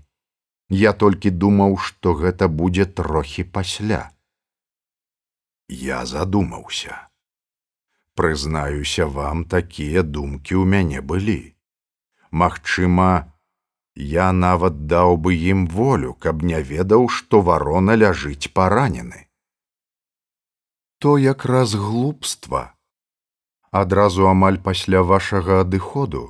Я 0.68 0.92
толькі 0.92 1.32
думаў, 1.44 1.78
што 1.86 2.12
гэта 2.22 2.48
будзе 2.48 2.84
трохі 3.00 3.44
пасля. 3.56 4.02
Я 5.68 6.04
задумаўся. 6.04 7.00
Прызнаюся 8.20 9.08
вам, 9.18 9.44
такія 9.56 10.04
думкі 10.04 10.60
ў 10.60 10.64
мяне 10.76 11.00
былі. 11.00 11.40
Магчыма, 12.30 13.32
Я 13.94 14.32
нават 14.32 14.86
даў 14.86 15.18
бы 15.20 15.36
ім 15.36 15.66
волю, 15.68 16.14
каб 16.14 16.42
не 16.42 16.62
ведаў, 16.62 17.08
што 17.08 17.42
варона 17.42 17.96
ляжыць 17.96 18.48
паранены. 18.48 19.28
То 20.98 21.18
якраз 21.18 21.74
глупства. 21.74 22.74
Адразу 23.72 24.28
амаль 24.28 24.60
пасля 24.68 25.02
вашага 25.02 25.60
адыходу 25.64 26.22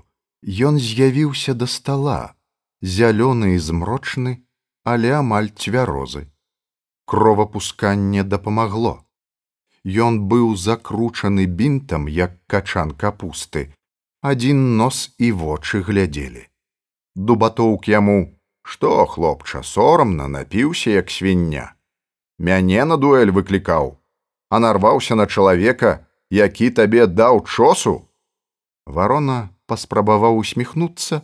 ён 0.71 0.79
з'явіўся 0.79 1.55
да 1.59 1.67
стала, 1.67 2.35
зялёны 2.83 3.55
і 3.55 3.59
змрочны, 3.59 4.33
але 4.85 5.13
амаль 5.19 5.51
цвярозы. 5.51 6.25
Кровапусканне 7.05 8.23
дапамагло. 8.23 8.95
Ён 9.85 10.23
быў 10.31 10.55
закручаны 10.57 11.47
бінтам, 11.47 12.07
як 12.07 12.39
качан 12.47 12.95
капусты, 12.95 13.75
адзін 14.23 14.59
нос 14.79 14.99
і 15.19 15.29
вочы 15.39 15.83
глядзелі 15.87 16.47
дубатоўк 17.29 17.89
яму 17.93 18.19
што 18.73 18.91
хлопча 19.15 19.63
сорамна 19.71 20.29
напіўся 20.35 20.95
як 20.95 21.11
свіння 21.11 21.65
мяне 22.49 22.85
на 22.91 22.99
дуэль 23.05 23.35
выклікаў 23.39 23.91
а 24.55 24.61
нарваўся 24.65 25.19
на 25.19 25.27
чалавека 25.27 25.91
які 26.33 26.71
табе 26.81 27.05
даў 27.07 27.45
чосу? 27.45 27.99
Варона 28.87 29.53
паспрабаваў 29.69 30.41
усміхнуцца 30.41 31.23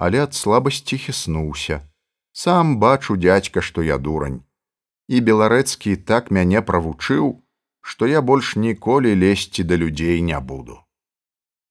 але 0.00 0.22
ад 0.24 0.34
слабасці 0.34 0.96
хіснуўся. 0.96 1.84
Сам 2.32 2.78
бачу 2.80 3.16
дядька 3.20 3.60
што 3.60 3.82
я 3.84 3.98
дурань. 3.98 4.40
І 5.12 5.20
беларэцкі 5.26 5.96
так 6.10 6.30
мяне 6.36 6.62
правучыў 6.68 7.26
што 7.90 8.08
я 8.08 8.22
больш 8.30 8.54
ніколі 8.56 9.12
лезці 9.22 9.64
да 9.68 9.76
людзей 9.82 10.22
не 10.24 10.40
буду. 10.40 10.78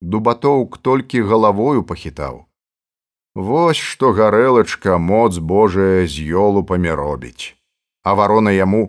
Дубатоўк 0.01 0.77
толькі 0.77 1.25
галавою 1.31 1.83
пахітаў. 1.91 2.45
Вось 3.49 3.81
што 3.89 4.13
гарэлачка 4.19 4.97
моц 5.09 5.41
Божая 5.53 6.05
з 6.05 6.29
ёлупамі 6.43 6.93
робіць. 7.01 7.57
А 8.03 8.13
варона 8.13 8.53
яму, 8.53 8.83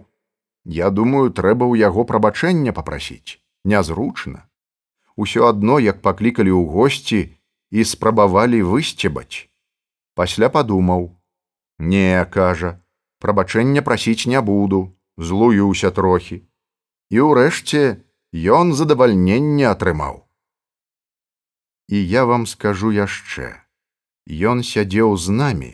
я 0.65 0.91
думаю, 0.91 1.33
трэба 1.33 1.65
ў 1.65 1.81
яго 1.89 2.05
прабачэння 2.05 2.77
попрасіць, 2.77 3.41
нязручна. 3.65 4.47
Усё 5.17 5.49
адно, 5.49 5.81
як 5.81 6.03
паклікалі 6.03 6.51
ў 6.51 6.63
госці 6.65 7.21
і 7.71 7.85
спрабавалі 7.85 8.63
высцебаць. 8.63 9.49
Пасля 10.15 10.49
падумаў: 10.49 11.17
Не, 11.79 12.25
кажа, 12.31 12.81
прабачэння 13.19 13.83
прасіць 13.83 14.27
не 14.27 14.41
буду, 14.41 14.97
злуюся 15.17 15.91
трохі. 15.91 16.43
І 17.11 17.27
ўрэшце 17.27 18.01
ён 18.33 18.73
задавальненне 18.73 19.67
атрымаў. 19.67 20.25
І 21.91 21.99
я 22.07 22.25
вам 22.25 22.47
скажу 22.47 22.95
яшчэ. 22.95 23.59
Ён 24.31 24.63
сядзеў 24.63 25.17
з 25.19 25.35
намі, 25.35 25.73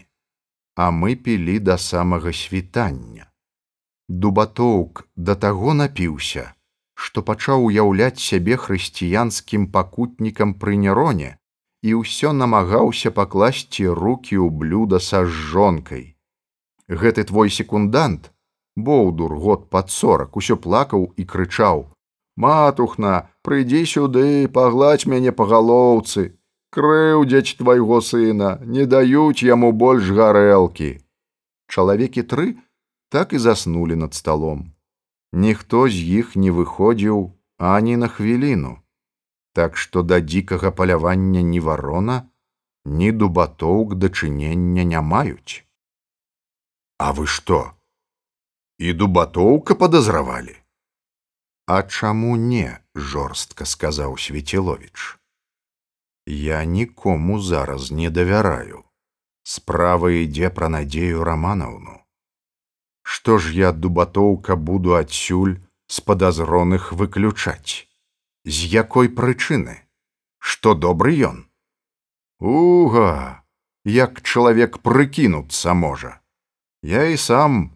а 0.75 0.88
мы 0.90 1.16
пілі 1.16 1.59
да 1.61 1.77
самага 1.77 2.33
світання. 2.33 3.29
Дубатоўк 4.09 5.05
да 5.16 5.35
таго 5.35 5.75
напіўся, 5.75 6.56
што 6.97 7.23
пачаў 7.31 7.67
уяўляць 7.69 8.25
сябе 8.27 8.57
хрысціянскім 8.63 9.67
пакутнікам 9.75 10.55
пры 10.63 10.77
нероне 10.85 11.37
і 11.87 11.99
ўсё 12.01 12.33
намагаўся 12.33 13.13
пакласці 13.19 13.87
руки 14.01 14.35
ў 14.35 14.49
блюда 14.51 14.99
са 15.09 15.25
жонкай. 15.25 16.17
Гэты 16.89 17.25
твой 17.31 17.53
секундант, 17.59 18.33
боўдур 18.77 19.37
год 19.37 19.69
пад 19.71 19.93
сорак 19.93 20.41
усё 20.41 20.57
плакаў 20.57 21.13
і 21.17 21.29
крычаў: 21.35 21.87
«Матухна, 22.45 23.15
прыйдзі 23.43 23.85
сюды, 23.93 24.49
пагладзь 24.49 25.07
мяне 25.07 25.33
па 25.33 25.47
галоўцы, 25.53 26.37
крыўдзяць 26.77 27.57
твайго 27.59 28.01
сына 28.05 28.49
не 28.77 28.85
даюць 28.85 29.41
яму 29.49 29.73
больш 29.83 30.09
гарэлкі 30.17 30.89
чалавекі 31.73 32.25
тры 32.33 32.49
так 33.15 33.33
і 33.33 33.41
заснулі 33.45 33.97
над 34.03 34.13
сталом 34.19 34.76
ніхто 35.44 35.83
з 35.96 36.03
іх 36.20 36.35
не 36.44 36.53
выходзіў 36.59 37.22
ані 37.72 37.96
на 38.03 38.09
хвіліну 38.16 38.72
так 39.61 39.77
што 39.83 40.05
да 40.12 40.20
дзікага 40.29 40.72
палявання 40.81 41.42
ні 41.51 41.61
варона 41.68 42.16
ні 43.01 43.12
дубатоўк 43.25 43.94
дачынення 44.07 44.87
не 44.94 45.03
маюць 45.12 45.64
а 47.07 47.12
вы 47.18 47.27
што 47.37 47.61
і 48.79 48.96
дубатоўка 49.03 49.79
падазравалі 49.85 50.57
а 51.77 51.83
чаму 51.83 52.35
не 52.49 52.66
жорстка 53.12 53.70
сказаў 53.77 54.18
свецілович 54.29 55.16
Я 56.27 56.64
нікому 56.64 57.40
зараз 57.40 57.92
не 57.92 58.11
давяраю. 58.11 58.83
Справа 59.42 60.11
ідзе 60.11 60.51
пра 60.51 60.68
надзею 60.68 61.22
раманаўну. 61.22 62.03
Што 63.07 63.38
ж 63.38 63.55
я 63.55 63.73
дубатоўка 63.73 64.57
буду 64.57 64.97
адсюль 64.99 65.59
з 65.87 66.01
падазроных 66.03 66.92
выключаць. 66.92 67.87
з 68.47 68.66
якой 68.71 69.11
прычыны? 69.11 69.83
Што 70.38 70.75
добры 70.79 71.19
ён? 71.29 71.38
Уга 72.38 73.42
як 73.85 74.23
чалавек 74.23 74.79
прыкінуцца 74.87 75.75
можа. 75.75 76.21
Я 76.83 77.11
і 77.11 77.19
сам 77.19 77.75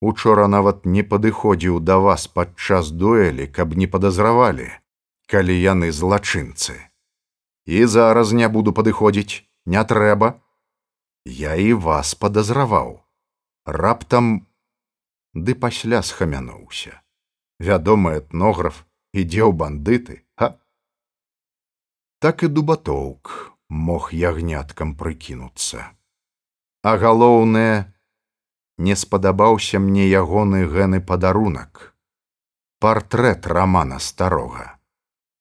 учора 0.00 0.48
нават 0.52 0.84
не 0.84 1.02
падыходзіў 1.02 1.80
да 1.80 1.96
вас 1.96 2.28
падчас 2.28 2.92
дуэлі 2.92 3.48
каб 3.48 3.72
не 3.76 3.88
падазравалі 3.88 4.68
калі 5.32 5.56
яны 5.56 5.88
злачынцы. 5.96 6.76
І 7.64 7.84
зараз 7.88 8.36
не 8.36 8.48
буду 8.52 8.76
падыходзіць 8.76 9.48
не 9.64 9.80
трэба. 9.80 10.36
Я 11.24 11.54
і 11.56 11.72
вас 11.72 12.12
падазраваў. 12.12 13.00
Раптам 13.64 14.44
ды 15.34 15.54
пасля 15.54 16.02
схамянуўся. 16.02 17.00
Вядомы 17.58 18.18
этнограф 18.20 18.84
ідзе 19.12 19.44
ў 19.48 19.52
бандыты 19.52 20.24
а 20.36 20.56
так 22.22 22.42
і 22.42 22.48
дубатоўк 22.48 23.54
мог 23.68 24.12
ягняткам 24.12 24.94
прыкінуцца. 24.94 25.90
А 26.82 26.96
галоўнае 26.98 27.92
не 28.78 28.94
спадабаўся 28.96 29.78
мне 29.78 30.06
ягоны 30.08 30.66
гэны 30.66 31.00
падарунак. 31.00 31.94
Партрэт 32.78 33.46
рамана 33.46 33.98
старога. 33.98 34.78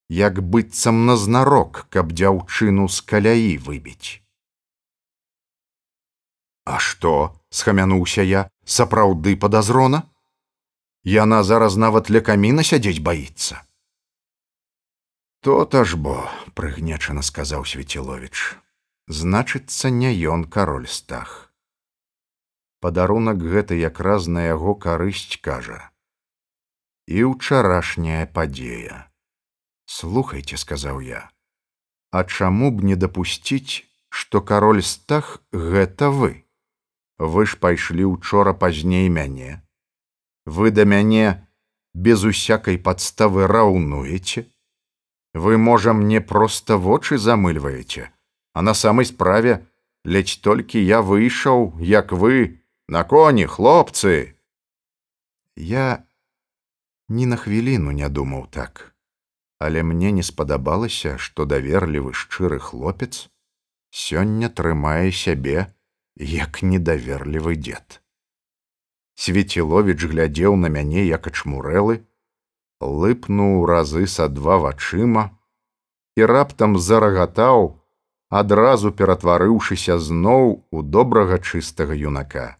Як 0.10 0.42
быццам 0.44 1.06
назнарок 1.06 1.88
каб 1.90 2.12
дзяўчыну 2.14 2.88
з 2.88 3.02
каляі 3.02 3.58
выбіць. 3.58 4.22
А 6.66 6.78
што 6.78 7.41
схамянуўся 7.52 8.24
я 8.24 8.48
сапраўды 8.66 9.36
падазрона. 9.36 10.08
Яна 11.04 11.44
зараз 11.44 11.78
нават 11.78 12.10
ля 12.14 12.22
каміна 12.22 12.64
сядзець 12.64 13.02
баіцца. 13.02 13.62
То-то 15.42 15.84
ж 15.84 15.98
бо 15.98 16.30
прыгнечана 16.54 17.26
сказаў 17.26 17.66
свецілович 17.66 18.58
значыцца 19.08 19.90
не 19.90 20.12
ён 20.34 20.46
кароль 20.46 20.86
стах 20.88 21.52
падарунак 22.82 23.42
гэты 23.42 23.78
якраз 23.78 24.28
на 24.28 24.46
яго 24.46 24.74
карысць 24.74 25.42
кажа. 25.42 25.90
І 27.08 27.26
ўчарашняя 27.34 28.30
падзея 28.30 29.10
слухайте 29.86 30.62
сказаў 30.62 31.02
я 31.02 31.26
а 32.12 32.24
чаму 32.24 32.70
б 32.72 32.86
не 32.92 32.96
дапусціць 32.96 33.84
што 34.22 34.42
кароль 34.42 34.84
стах 34.86 35.42
гэта 35.52 36.14
вы 36.22 36.46
вы 37.22 37.46
ж 37.46 37.58
пайшлі 37.62 38.06
учора 38.10 38.54
пазней 38.54 39.10
мяне. 39.10 39.62
Вы 40.46 40.72
да 40.72 40.86
мяне 40.86 41.48
без 41.94 42.24
усякай 42.24 42.78
падставы 42.78 43.46
раўнуеце. 43.46 44.48
Вы 45.34 45.58
можа 45.58 45.94
мне 45.94 46.20
проста 46.22 46.78
вочы 46.78 47.18
замыльваеце 47.18 48.10
а 48.54 48.62
на 48.62 48.74
самай 48.74 49.06
справе 49.06 49.68
ледзь 50.04 50.40
толькі 50.44 50.82
я 50.84 51.02
выйшаў 51.02 51.80
як 51.80 52.12
вы 52.12 52.62
на 52.88 53.04
коні 53.04 53.46
хлопцы! 53.46 54.36
Я 55.56 56.04
ні 57.10 57.26
на 57.26 57.38
хвіліну 57.38 57.92
не 57.92 58.10
думаў 58.10 58.48
так 58.52 58.96
але 59.60 59.84
мне 59.84 60.12
не 60.12 60.24
спадабалася 60.24 61.18
што 61.18 61.46
даверлівы 61.46 62.14
шчыры 62.14 62.60
хлопец 62.60 63.30
сёння 63.92 64.50
трымае 64.50 65.12
сябе 65.12 65.68
як 66.18 66.64
недаверлівы 66.64 67.56
дзед 67.56 68.02
Свеціловіч 69.16 70.00
глядзеў 70.12 70.56
на 70.56 70.70
мяне 70.74 71.06
як 71.06 71.28
ачмурэлы, 71.30 72.02
лыпнуў 72.82 73.66
разы 73.70 74.08
са 74.08 74.28
два 74.28 74.58
вачыма 74.58 75.30
і 76.18 76.26
раптам 76.26 76.78
зарагатаў, 76.78 77.78
адразу 78.30 78.92
ператварыўшыся 78.92 80.00
зноў 80.00 80.66
у 80.72 80.82
добрага 80.82 81.38
чыстага 81.40 81.94
юнака. 81.94 82.58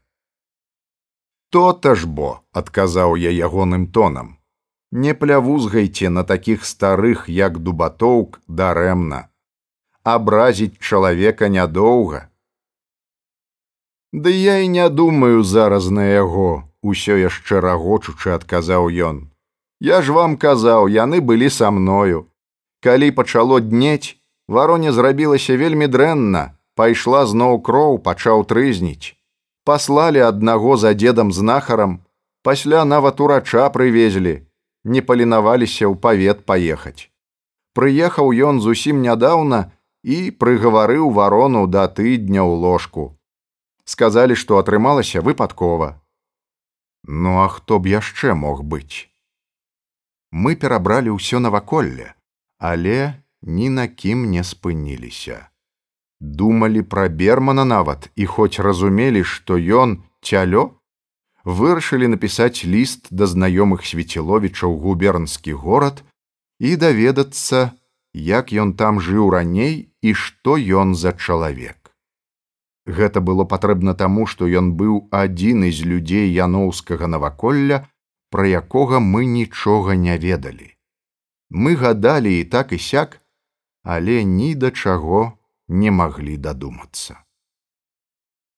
То-то 1.50 1.96
ж 1.96 2.08
бо, 2.08 2.44
адказаў 2.54 3.16
я 3.20 3.32
ягоным 3.32 3.88
тонам, 3.92 4.38
не 4.92 5.14
плявузгайце 5.14 6.10
на 6.10 6.24
такіх 6.24 6.66
старых, 6.66 7.28
як 7.28 7.60
дубатоўк 7.60 8.40
дарэмна. 8.48 9.28
Абразіць 10.04 10.80
чалавека 10.80 11.48
нядоўга, 11.48 12.31
Ды 14.14 14.32
я 14.32 14.60
і 14.60 14.68
не 14.68 14.90
думаю 14.90 15.44
зараз 15.44 15.90
на 15.90 16.04
яго, 16.04 16.68
усё 16.84 17.16
яшчэ 17.16 17.62
рагочучы 17.64 18.36
адказаў 18.36 18.92
ён. 18.92 19.32
Я 19.80 20.02
ж 20.04 20.12
вам 20.12 20.36
казаў, 20.36 20.92
яны 20.92 21.22
былі 21.24 21.48
са 21.50 21.72
мною. 21.72 22.28
Калі 22.84 23.12
пачало 23.16 23.60
днець, 23.64 24.20
вароне 24.52 24.92
зрабілася 24.92 25.56
вельмі 25.56 25.88
дрэнна, 25.88 26.60
пайшла 26.76 27.24
зноў 27.26 27.64
кроў, 27.64 28.04
пачаў 28.04 28.44
трызніць. 28.52 29.16
Паслалі 29.64 30.28
аднаго 30.28 30.76
за 30.76 30.92
дзедам 30.92 31.32
знахарам, 31.32 32.04
пасля 32.44 32.84
нават 32.84 33.22
урача 33.22 33.70
прывезлі, 33.72 34.44
не 34.84 35.00
паленаваліся 35.00 35.88
ў 35.88 35.96
павет 35.96 36.44
паехаць. 36.44 37.08
Прыехаў 37.72 38.36
ён 38.36 38.60
зусім 38.60 39.00
нядаўна 39.08 39.72
і 40.04 40.36
прыгаварыў 40.36 41.16
варону 41.16 41.64
да 41.72 41.88
тыдня 41.88 42.44
ў 42.44 42.60
ложку 42.60 43.16
сказалі, 43.92 44.40
што 44.40 44.58
атрымалася 44.62 45.22
выпадкова. 45.22 46.00
Ну 47.04 47.42
а 47.44 47.48
хто 47.50 47.80
б 47.80 47.92
яшчэ 47.92 48.34
мог 48.34 48.64
быць? 48.64 49.12
Мы 50.32 50.56
перабралі 50.56 51.18
ўсё 51.18 51.44
наваколле, 51.44 52.14
але 52.58 53.20
ні 53.42 53.70
на 53.70 53.88
кім 53.88 54.30
не 54.32 54.44
спыніліся. 54.48 55.50
Думалі 56.22 56.86
пра 56.86 57.10
бермана 57.10 57.66
нават 57.66 58.08
і 58.16 58.30
хоць 58.30 58.62
разумелі, 58.62 59.26
што 59.26 59.58
ён 59.58 59.98
цялё, 60.22 60.78
вырашылі 61.44 62.14
напісаць 62.14 62.62
ліст 62.64 63.10
да 63.10 63.26
знаёмых 63.26 63.82
свеціловічаў 63.82 64.78
губернскі 64.86 65.58
горад 65.58 66.06
і 66.62 66.78
даведацца, 66.78 67.74
як 68.14 68.54
ён 68.54 68.78
там 68.78 69.02
жыў 69.02 69.34
раней 69.34 69.90
і 70.06 70.14
што 70.14 70.62
ён 70.62 70.94
за 70.94 71.18
чалавек. 71.18 71.81
Гэта 72.98 73.22
было 73.24 73.44
патрэбна 73.48 73.94
таму, 73.96 74.28
што 74.28 74.48
ён 74.62 74.74
быў 74.80 75.08
адзін 75.16 75.64
з 75.72 75.88
людзей 75.88 76.28
яноўскага 76.36 77.08
наваколля, 77.08 77.88
пра 78.36 78.48
якога 78.62 79.00
мы 79.00 79.24
нічога 79.26 79.96
не 79.96 80.18
ведалі. 80.18 80.70
Мы 81.50 81.76
гадалі 81.80 82.32
і 82.40 82.44
так 82.56 82.76
і 82.76 82.80
сяк, 82.80 83.20
але 83.84 84.24
ні 84.24 84.56
да 84.56 84.72
чаго 84.72 85.40
не 85.68 85.92
маглі 85.92 86.36
дадумацца. 86.38 87.20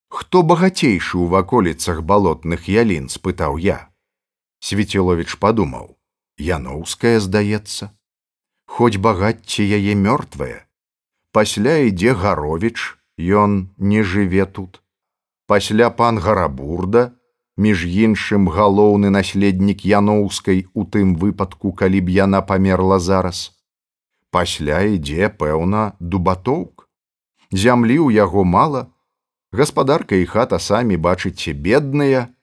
Хто 0.09 0.41
багацейшы 0.41 1.17
ў 1.17 1.27
ваколіцах 1.33 2.01
балотных 2.01 2.69
ялін 2.69 3.09
спытаў 3.09 3.57
я. 3.57 3.89
Свецілович 4.61 5.37
падумаў: 5.41 5.97
Яноўская 6.37 7.19
здаецца, 7.19 7.93
Хоць 8.65 8.97
багацце 8.97 9.65
яе 9.77 9.93
мёртвае, 9.93 10.65
пасля 11.35 11.77
ідзе 11.89 12.13
гаровіч, 12.17 12.97
ён 13.17 13.73
не 13.77 14.03
жыве 14.03 14.45
тут. 14.45 14.81
Пасля 15.47 15.89
пан 15.89 16.17
гарабурда, 16.17 17.13
між 17.57 17.85
іншым 17.85 18.49
галоўны 18.49 19.09
наследнік 19.09 19.85
яноўскай 19.85 20.65
у 20.73 20.85
тым 20.85 21.15
выпадку, 21.15 21.73
калі 21.73 22.01
б 22.01 22.09
яна 22.09 22.41
памерла 22.41 22.99
зараз. 22.99 23.51
Пасля 24.31 24.81
ідзе, 24.81 25.29
пэўна, 25.29 25.93
дубатоўк. 25.99 26.89
Зямлі 27.51 27.99
ў 28.01 28.17
яго 28.17 28.41
мала, 28.43 28.89
гаспадарка 29.53 30.17
і 30.17 30.25
хата 30.25 30.57
самі 30.57 30.97
бачыце 30.97 31.53
бедныя, 31.53 32.33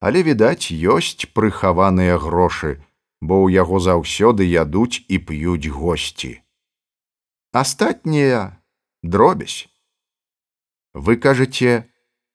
але 0.00 0.22
відаць, 0.22 0.68
ёсць 0.68 1.24
прыхаваныя 1.32 2.20
грошы, 2.20 2.84
бо 3.24 3.48
ў 3.48 3.56
яго 3.56 3.80
заўсёды 3.80 4.44
ядуць 4.44 5.00
і 5.08 5.16
п'юць 5.24 5.72
госці. 5.72 6.44
Астатнія 7.56 8.60
дробязь 9.02 9.72
вы 10.94 11.16
кажаце 11.16 11.90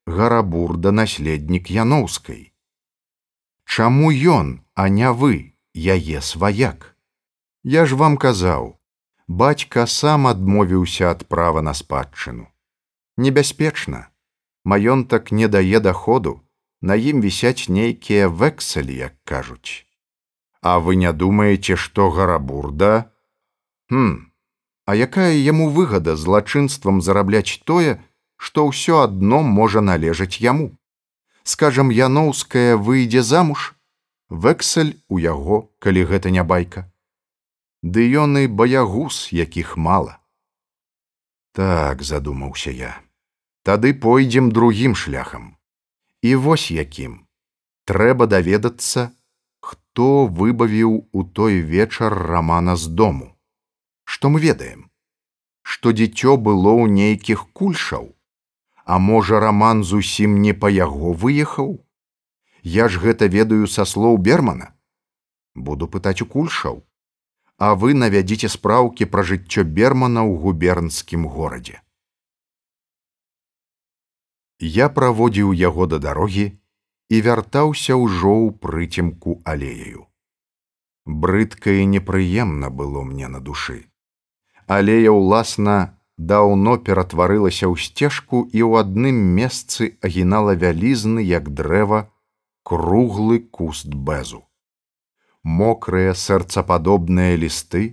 гарабурда 0.06 0.92
наследнік 0.92 1.70
яноўскай 1.72 2.54
Чаму 3.66 4.12
ён 4.12 4.62
а 4.76 4.90
не 4.90 5.12
вы 5.12 5.56
яе 5.74 6.22
сваяк? 6.22 6.96
Я 7.64 7.86
ж 7.86 7.96
вам 7.96 8.18
казаў 8.18 8.78
бацька 9.28 9.86
сам 9.88 10.28
адмовіўся 10.28 11.10
ад 11.12 11.28
права 11.28 11.62
на 11.62 11.74
спадчыну. 11.74 12.48
Небяспечна. 13.18 14.10
Маёнтак 14.66 15.32
не 15.32 15.48
дае 15.48 15.80
даходу 15.80 16.42
на 16.82 16.96
ім 16.96 17.22
вісяць 17.22 17.70
нейкія 17.70 18.28
вексалі 18.28 18.96
як 18.96 19.16
кажуць. 19.24 19.88
А 20.62 20.80
вы 20.80 20.96
не 20.96 21.12
думаеце 21.14 21.76
што 21.76 22.12
гарабурда 22.12 23.12
хм 23.90 24.30
а 24.86 24.96
якая 24.96 25.34
яму 25.34 25.70
выгада 25.70 26.16
злачынствам 26.16 27.02
зарабляць 27.02 27.64
тое 27.64 28.04
што 28.44 28.66
ўсё 28.70 29.04
адно 29.04 29.40
можа 29.58 29.84
належаць 29.92 30.42
яму. 30.46 30.72
Скажам, 31.44 31.92
яноўская 31.92 32.76
выйдзе 32.90 33.24
замуж, 33.30 33.72
вэксель 34.30 34.92
у 35.08 35.22
яго, 35.24 35.64
калі 35.80 36.04
гэта 36.12 36.36
не 36.40 36.44
байка. 36.44 36.90
ды 37.84 38.04
ён 38.20 38.38
і 38.40 38.48
баягус 38.48 39.16
якіх 39.36 39.76
мала. 39.76 40.20
Так 41.52 42.02
задумаўся 42.02 42.72
я 42.72 42.94
тады 43.64 43.94
пойдзем 43.94 44.52
другім 44.52 44.96
шляхам. 44.96 45.56
І 46.22 46.36
вось 46.36 46.72
якім. 46.72 47.28
Трэба 47.88 48.28
даведацца 48.28 49.12
хто 49.60 50.28
выбавіў 50.28 51.08
у 51.12 51.24
той 51.24 51.62
вечар 51.62 52.12
рамана 52.12 52.76
з 52.76 52.88
дому. 52.88 53.36
Што 54.04 54.30
мы 54.30 54.40
ведаем? 54.44 54.92
Што 55.64 55.96
дзіцё 55.96 56.36
было 56.36 56.76
ў 56.76 56.92
нейкіх 56.92 57.48
кульшаў 57.56 58.12
а 58.86 59.00
можа 59.00 59.40
раман 59.40 59.84
зусім 59.84 60.42
не 60.42 60.54
па 60.54 60.70
яго 60.70 61.14
выехаў? 61.14 61.80
Я 62.64 62.88
ж 62.88 63.00
гэта 63.04 63.28
ведаю 63.28 63.68
са 63.68 63.86
слоў 63.86 64.18
бермана. 64.18 64.74
Буду 65.56 65.88
пытаць 65.88 66.22
у 66.22 66.26
кульшаў. 66.26 66.84
А 67.58 67.76
вы 67.76 67.94
навядзіце 67.94 68.50
спраўкі 68.50 69.06
пра 69.06 69.24
жыццё 69.24 69.64
бермана 69.64 70.24
ў 70.28 70.40
губернскім 70.44 71.28
горадзе. 71.28 71.80
Я 74.60 74.90
праводзіў 74.90 75.54
яго 75.54 75.88
да 75.88 76.00
дарогі 76.00 76.46
і 77.10 77.22
вяртаўся 77.22 77.96
ўжо 78.00 78.32
ў 78.32 78.58
прыцемку 78.64 79.40
алеяю. 79.44 80.08
Брыдка 81.06 81.72
і 81.72 81.86
непрыемна 81.86 82.70
было 82.70 83.04
мне 83.04 83.28
на 83.28 83.40
душы. 83.40 83.92
Алея 84.68 85.12
ўласна 85.12 86.00
даўно 86.32 86.78
ператварылася 86.88 87.68
ў 87.68 87.76
сцежку 87.86 88.44
і 88.50 88.60
ў 88.64 88.86
адным 88.86 89.18
месцы 89.38 89.88
агінала 90.10 90.56
вялізны 90.64 91.24
як 91.28 91.50
дрэва 91.60 92.00
круглы 92.64 93.40
куст 93.58 93.90
бэзу. 94.10 94.44
Мокрыя 95.44 96.14
сэрцападобныя 96.26 97.40
лісты 97.40 97.84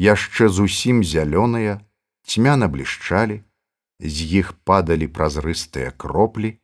яшчэ 0.00 0.48
зусім 0.58 1.02
зялёныя 1.04 1.80
цьмяна 2.24 2.68
блішчалі 2.76 3.42
з 4.00 4.30
іх 4.40 4.54
падалі 4.68 5.10
празрыстыя 5.18 5.92
кроплі 6.04 6.54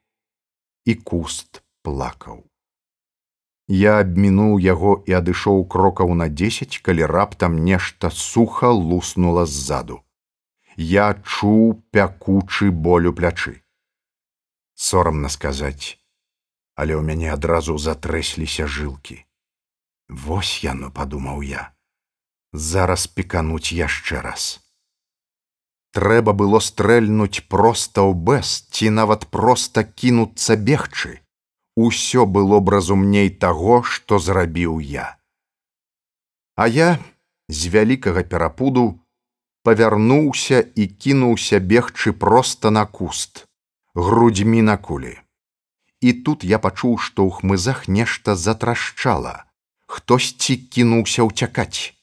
і 0.85 0.95
куст 1.11 1.61
плакаў. 1.83 2.41
Я 3.69 3.99
абмінуў 4.05 4.57
яго 4.61 4.95
і 5.09 5.19
адышоў 5.21 5.63
крокаў 5.75 6.17
на 6.23 6.27
дзесяць 6.29 6.81
калі 6.87 7.07
раптам 7.13 7.61
нешта 7.69 8.11
суха 8.23 8.73
луснула 8.73 9.45
ззаду 9.47 10.01
я 10.91 11.09
чуў 11.23 11.81
пякучы 11.95 12.71
болю 12.71 13.15
плячы. 13.15 13.59
Сорамна 14.75 15.29
сказаць 15.29 16.03
але 16.75 16.97
ў 16.97 17.03
мяне 17.05 17.29
адразу 17.33 17.77
затрэсліся 17.79 18.67
жылкі. 18.67 19.23
Вось 20.09 20.61
яно 20.65 20.91
падумаў 20.91 21.45
я 21.45 21.71
зараз 22.53 23.07
пекануць 23.09 23.73
яшчэ 23.73 24.21
раз. 24.21 24.61
Трэба 25.97 26.33
было 26.33 26.61
стрэльнуць 26.61 27.45
проста 27.53 28.05
ў 28.05 28.13
бэс 28.17 28.49
ці 28.73 28.93
нават 28.93 29.29
проста 29.33 29.85
кінуцца 29.85 30.57
бегчы. 30.57 31.21
Усё 31.77 32.25
было 32.29 32.61
б 32.61 32.77
разумней 32.77 33.31
таго 33.31 33.81
што 33.83 34.19
зрабіў 34.19 34.81
я. 34.81 35.17
А 36.57 36.69
я 36.69 37.01
з 37.49 37.73
вялікага 37.73 38.25
перапуду 38.25 39.01
павярнуўся 39.63 40.65
і 40.75 40.87
кінуўся 40.87 41.59
бегчы 41.59 42.13
проста 42.13 42.71
на 42.71 42.85
куст 42.87 43.47
грудзьмі 43.95 44.63
на 44.63 44.77
кулі. 44.77 45.19
І 46.01 46.13
тут 46.13 46.45
я 46.45 46.59
пачуў 46.59 46.99
што 46.99 47.27
ў 47.27 47.31
хмызах 47.39 47.89
нешта 47.89 48.35
затрашчала. 48.37 49.45
Хтосьці 49.87 50.57
кінуўся 50.57 51.29
ўцякаць. 51.29 51.95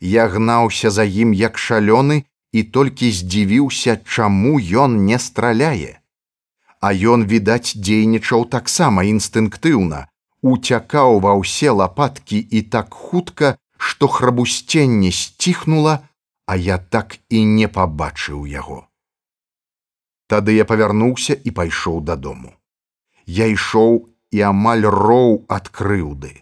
Я 0.00 0.26
гнаўся 0.32 0.90
за 0.90 1.04
ім 1.04 1.36
як 1.36 1.60
шалёны 1.60 2.24
і 2.52 2.62
толькі 2.62 3.12
здзівіўся, 3.12 4.00
чаму 4.04 4.58
ён 4.58 5.04
не 5.04 5.18
страляе. 5.20 6.00
А 6.80 6.92
ён, 6.92 7.24
відаць, 7.28 7.76
дзейнічаў 7.76 8.48
таксама 8.48 9.04
інстынктыўна, 9.04 10.08
уцякаў 10.42 11.20
ва 11.20 11.36
ўсе 11.40 11.70
лапаткі 11.70 12.40
і 12.40 12.62
так 12.62 12.94
хутка, 12.94 13.56
што 13.76 14.08
храбусценне 14.08 15.12
сціхнула, 15.12 16.08
а 16.46 16.56
я 16.56 16.78
так 16.78 17.18
і 17.28 17.44
не 17.44 17.68
пабачыў 17.68 18.46
яго. 18.46 18.86
Тады 20.26 20.54
я 20.54 20.64
павярнуўся 20.64 21.34
і 21.34 21.50
пайшоў 21.50 22.00
дадому. 22.00 22.54
Я 23.26 23.46
ішоў 23.50 24.06
і 24.30 24.42
амаль 24.50 24.86
роў 24.86 25.46
ад 25.48 25.68
крыўды. 25.68 26.32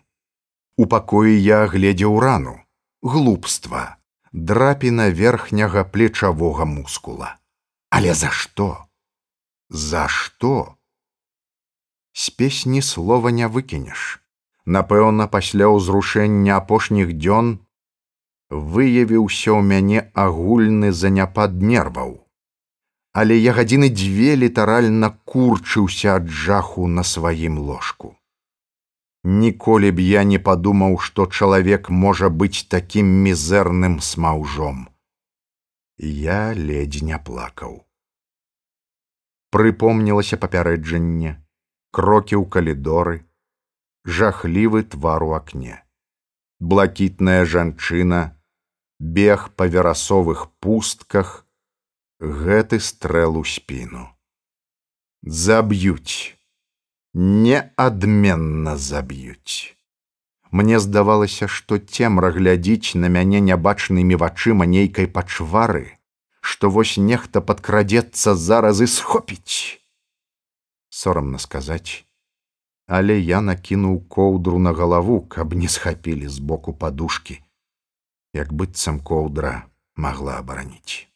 У 0.77 0.87
пакоі 0.87 1.35
я 1.40 1.64
гледзеў 1.67 2.21
рану, 2.21 2.57
глупства 3.03 3.97
драпіна 4.33 5.11
верхняга 5.11 5.85
плечавога 5.85 6.64
мускула. 6.64 7.37
Але 7.90 8.14
за 8.14 8.31
што? 8.31 8.87
За 9.71 10.09
што? 10.09 10.77
З 12.12 12.31
песні 12.31 12.83
слова 12.83 13.31
не 13.31 13.47
выкінеш. 13.49 14.21
Напэўна, 14.67 15.29
пасля 15.29 15.69
ўзрушэння 15.71 16.57
апошніх 16.57 17.14
дзён 17.14 17.63
выявіўся 18.55 19.51
ў 19.53 19.61
мяне 19.71 20.01
агульны 20.14 20.93
заняпад 20.93 21.62
нерваў. 21.62 22.21
Але 23.14 23.38
я 23.38 23.55
гадзіны 23.59 23.88
дзве 23.90 24.35
літаральна 24.38 25.11
курчыўся 25.25 26.19
ад 26.19 26.29
жаху 26.29 26.87
на 26.87 27.03
сваім 27.03 27.59
ложку. 27.59 28.14
Ніколі 29.25 29.90
б 29.90 30.05
я 30.05 30.23
не 30.25 30.38
падумаў, 30.38 30.99
што 30.99 31.27
чалавек 31.27 31.88
можа 31.90 32.29
быць 32.29 32.67
такім 32.69 33.07
мізэрным 33.27 34.01
смаўжом. 34.01 34.88
Я 35.97 36.53
ледзь 36.53 37.03
не 37.03 37.19
плакаў. 37.19 37.87
Прыпомнілася 39.55 40.37
папярэджанне, 40.37 41.38
крокі 41.95 42.37
ў 42.37 42.45
калідоры, 42.51 43.25
жахлівы 44.05 44.83
твар 44.83 45.25
у 45.25 45.33
акне. 45.38 45.81
Блакітная 46.61 47.45
жанчына, 47.47 48.37
бег 49.00 49.50
па 49.57 49.66
верасовых 49.66 50.48
пустках, 50.61 51.46
гэты 52.20 52.80
стрэл 52.80 53.37
у 53.38 53.44
спіну. 53.44 54.09
Заб'юць 55.22 56.35
неадменна 57.14 58.76
заб'юць. 58.76 59.76
Мне 60.50 60.78
здавалася, 60.78 61.46
што 61.48 61.78
цемра 61.78 62.30
глядзіць 62.30 62.98
на 62.98 63.09
мяне 63.09 63.40
нябачнымі 63.40 64.18
вачыма 64.18 64.66
нейкай 64.66 65.07
пачвары, 65.07 65.98
што 66.40 66.70
вось 66.70 66.96
нехта 66.98 67.40
падкрадзецца 67.40 68.35
зараз 68.35 68.83
і 68.83 68.87
схопіць. 68.87 69.78
Сорамна 70.90 71.38
сказаць, 71.38 72.07
але 72.87 73.18
я 73.18 73.40
накінуў 73.40 74.02
коўдру 74.07 74.59
на 74.59 74.72
галаву, 74.72 75.20
каб 75.22 75.54
не 75.54 75.68
схапілі 75.68 76.28
з 76.28 76.38
боку 76.38 76.74
падушкі, 76.74 77.40
як 78.35 78.53
быццам 78.53 79.01
коўдра 79.01 79.53
магла 79.97 80.38
абараніць. 80.42 81.07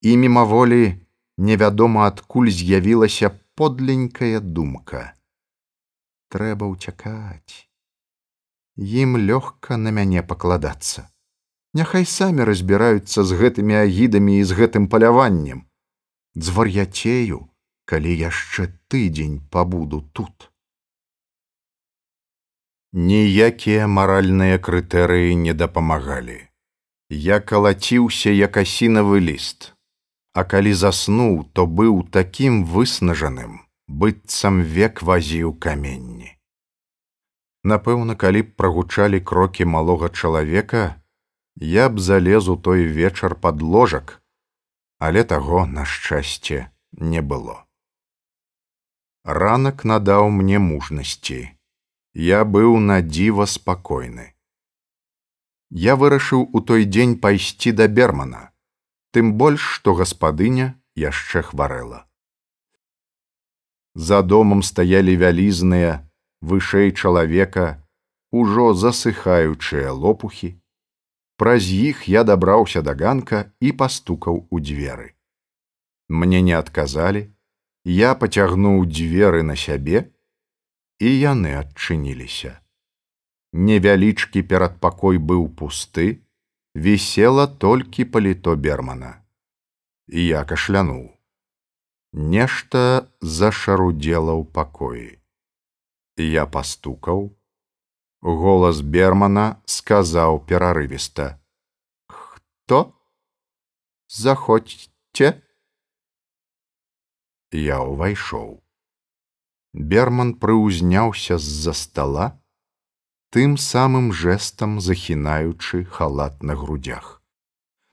І 0.00 0.16
мімаволі 0.16 0.96
невядома 1.36 2.06
адкуль 2.08 2.50
з'явілася 2.50 3.30
подленькая 3.54 4.40
думка. 4.40 5.14
Трэба 6.32 6.68
ўцякаць. 6.72 7.68
Ім 8.78 9.16
лёгка 9.28 9.76
на 9.76 9.90
мяне 9.90 10.22
пакладацца. 10.22 11.08
Няхай 11.74 12.04
самі 12.08 12.44
разбіраюцца 12.48 13.24
з 13.24 13.38
гэтымі 13.40 13.74
агідамі 13.84 14.38
і 14.40 14.44
з 14.44 14.56
гэтым 14.58 14.88
паляваннем. 14.92 15.66
Звар'яцею, 16.34 17.48
калі 17.84 18.12
яшчэ 18.14 18.68
тыдзень 18.88 19.40
пабуду 19.50 20.00
тут. 20.12 20.48
Ніякія 22.92 23.86
маральныя 23.86 24.58
крытэрыі 24.58 25.34
не 25.36 25.54
дапамагалі. 25.54 26.40
Я 27.10 27.40
калаціўся 27.40 28.30
як 28.30 28.56
асінавы 28.56 29.20
ліст 29.20 29.74
а 30.38 30.44
калі 30.44 30.72
заснуў, 30.80 31.50
то 31.52 31.66
быў 31.66 32.02
такім 32.14 32.62
выснажаным, 32.72 33.54
быццам 33.88 34.60
век 34.62 35.02
вазіў 35.02 35.54
каменні. 35.64 36.30
Напэўна, 37.64 38.14
калі 38.14 38.42
б 38.46 38.54
прагучалі 38.62 39.18
крокі 39.30 39.66
малога 39.66 40.08
чалавека, 40.08 41.02
я 41.58 41.88
б 41.88 41.98
залез 41.98 42.48
у 42.48 42.56
той 42.56 42.86
вечар 42.86 43.34
пад 43.34 43.62
ложак, 43.62 44.22
але 44.98 45.24
таго, 45.24 45.66
на 45.66 45.84
шчасце, 45.84 46.70
не 46.92 47.20
было. 47.20 47.66
Ранак 49.24 49.84
надаў 49.84 50.30
мне 50.30 50.62
мужнасці. 50.62 51.40
Я 52.14 52.44
быў 52.44 52.78
на 52.78 53.00
дзіва 53.02 53.46
спакойны. 53.46 54.34
Я 55.70 55.96
вырашыў 55.96 56.48
у 56.52 56.60
той 56.60 56.84
дзень 56.84 57.18
пайсці 57.20 57.72
да 57.72 57.88
бермана 57.88 58.48
тым 59.12 59.32
больш 59.40 59.64
што 59.76 59.94
гаспадыня 59.98 60.68
яшчэ 60.96 61.42
хварэла 61.50 62.04
за 64.08 64.22
домам 64.22 64.62
стаялі 64.68 65.16
вялізныя 65.22 65.92
вышэй 66.40 66.92
чалавека 66.92 67.66
ужо 68.32 68.72
засыхаючыя 68.84 69.92
лопухі 69.92 70.56
Праз 71.38 71.68
іх 71.70 72.08
я 72.10 72.24
дабраўся 72.26 72.80
да 72.82 72.92
ганка 72.98 73.40
і 73.62 73.70
пастукаў 73.80 74.38
у 74.50 74.58
дзверы. 74.58 75.14
Мне 76.08 76.40
не 76.42 76.54
адказалі, 76.58 77.20
я 77.86 78.16
пацягнуў 78.18 78.82
дзверы 78.90 79.44
на 79.46 79.54
сябе, 79.54 80.10
і 80.98 81.08
яны 81.18 81.54
адчыніліся. 81.58 82.58
Невялічкі 83.52 84.42
перадпакой 84.42 85.18
быў 85.18 85.48
пусты, 85.60 86.08
вісела 86.74 87.46
толькі 87.46 88.04
паліто 88.04 88.56
бермана. 88.56 89.22
І 90.08 90.26
я 90.26 90.44
кашлянуў. 90.44 91.08
Нешта 92.12 93.08
зашарудзела 93.20 94.34
ў 94.36 94.44
пакоі. 94.52 95.10
Я 96.18 96.46
пастукаў, 96.46 97.38
Голас 98.20 98.80
Бермана 98.82 99.62
сказаў 99.64 100.42
перарывіста: 100.46 101.38
«Хто? 102.08 102.92
Заходзьце. 104.08 105.38
Я 107.52 107.78
ўвайшоў. 107.86 108.58
Берман 109.74 110.34
прыўзняўся 110.34 111.38
з-за 111.38 111.72
стола, 111.72 112.40
тым 113.30 113.56
самым 113.56 114.12
жэсам 114.12 114.80
захінаючы 114.80 115.84
халат 115.84 116.42
на 116.42 116.54
грудях. 116.54 117.20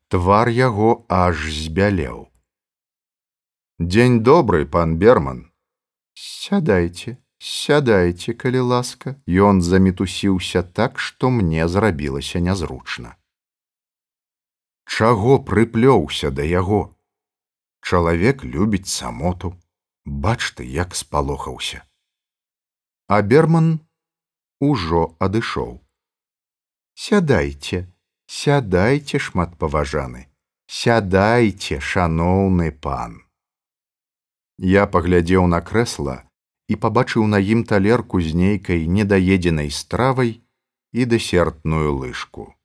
Твар 0.10 0.50
яго 0.50 1.06
аж 1.10 1.52
збялеў. 1.52 2.32
Дзень 3.80 4.24
добры, 4.24 4.66
пан 4.66 4.98
Берман, 4.98 5.52
сядайце 6.16 7.18
сядайце 7.46 8.34
калі 8.34 8.62
ласка 8.72 9.16
ён 9.28 9.62
замітусіўся 9.62 10.64
так 10.64 11.00
што 11.00 11.30
мне 11.30 11.68
зрабілася 11.68 12.40
нязручна. 12.40 13.16
Чаго 14.86 15.38
прыплёўся 15.50 16.32
да 16.32 16.44
яго? 16.44 16.96
Чалавек 17.82 18.44
любіць 18.44 18.90
самоту 18.90 19.54
бач 20.06 20.52
ты 20.58 20.66
як 20.66 20.96
спалохаўся 20.96 21.82
а 23.08 23.22
берман 23.22 23.80
ужо 24.70 25.04
адышоў 25.20 25.74
сядайце 27.08 27.82
сядайце 28.38 29.20
шматпаважаны 29.30 30.28
сядайце 30.68 31.80
шаноўны 31.80 32.72
пан 32.88 33.20
я 34.58 34.88
паглядзеў 34.88 35.48
на 35.52 35.62
крэсла 35.62 36.22
і 36.68 36.76
пабачыў 36.76 37.28
на 37.28 37.40
ім 37.40 37.64
талерку 37.64 38.22
з 38.22 38.34
нейкай 38.34 38.88
недаедзенай 38.88 39.70
стравай 39.70 40.42
і 40.96 41.06
дэсертную 41.06 41.94
лыжку. 41.94 42.56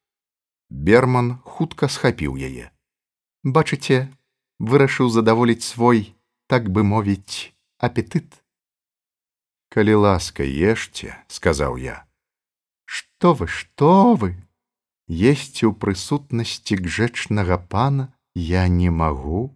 Берман 0.71 1.43
хутка 1.45 1.89
схапіў 1.89 2.39
яе. 2.39 2.71
Бачыце, 3.43 4.09
вырашыў 4.59 5.11
задаволіць 5.11 5.67
свой, 5.67 6.15
так 6.51 6.67
бы 6.75 6.83
мовіць, 6.83 7.55
апетыт. 7.79 8.43
Калі 9.71 9.95
ласка 10.03 10.43
ешце, 10.43 11.15
сказаў 11.31 11.77
я. 11.79 12.03
Што 12.91 13.35
вы, 13.39 13.47
што 13.47 13.91
вы? 14.19 14.35
Есці 15.07 15.71
ў 15.71 15.73
прысутнасці 15.79 16.81
гжэчнага 16.83 17.61
пана 17.71 18.09
я 18.35 18.67
не 18.67 18.91
магу, 18.91 19.55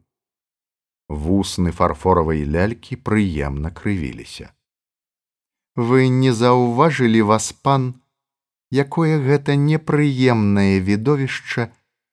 вусны 1.10 1.74
фарфоравай 1.74 2.46
лялькі 2.46 3.00
прыемна 3.10 3.74
крывіліся. 3.74 4.54
Вы 5.74 6.06
не 6.06 6.30
заўважылі 6.30 7.26
вас 7.34 7.50
пан, 7.50 7.90
якое 8.70 9.18
гэта 9.18 9.58
непрыемнае 9.58 10.78
відовішча, 10.78 11.72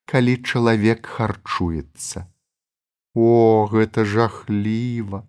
калі 0.10 0.42
чалавек 0.42 1.06
харчуецца. 1.06 2.31
О, 3.14 3.68
гэта 3.72 4.06
жахліва. 4.06 5.28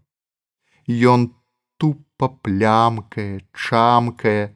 Ён 0.86 1.30
тупа 1.78 2.28
плямкае, 2.42 3.42
чамкае 3.52 4.54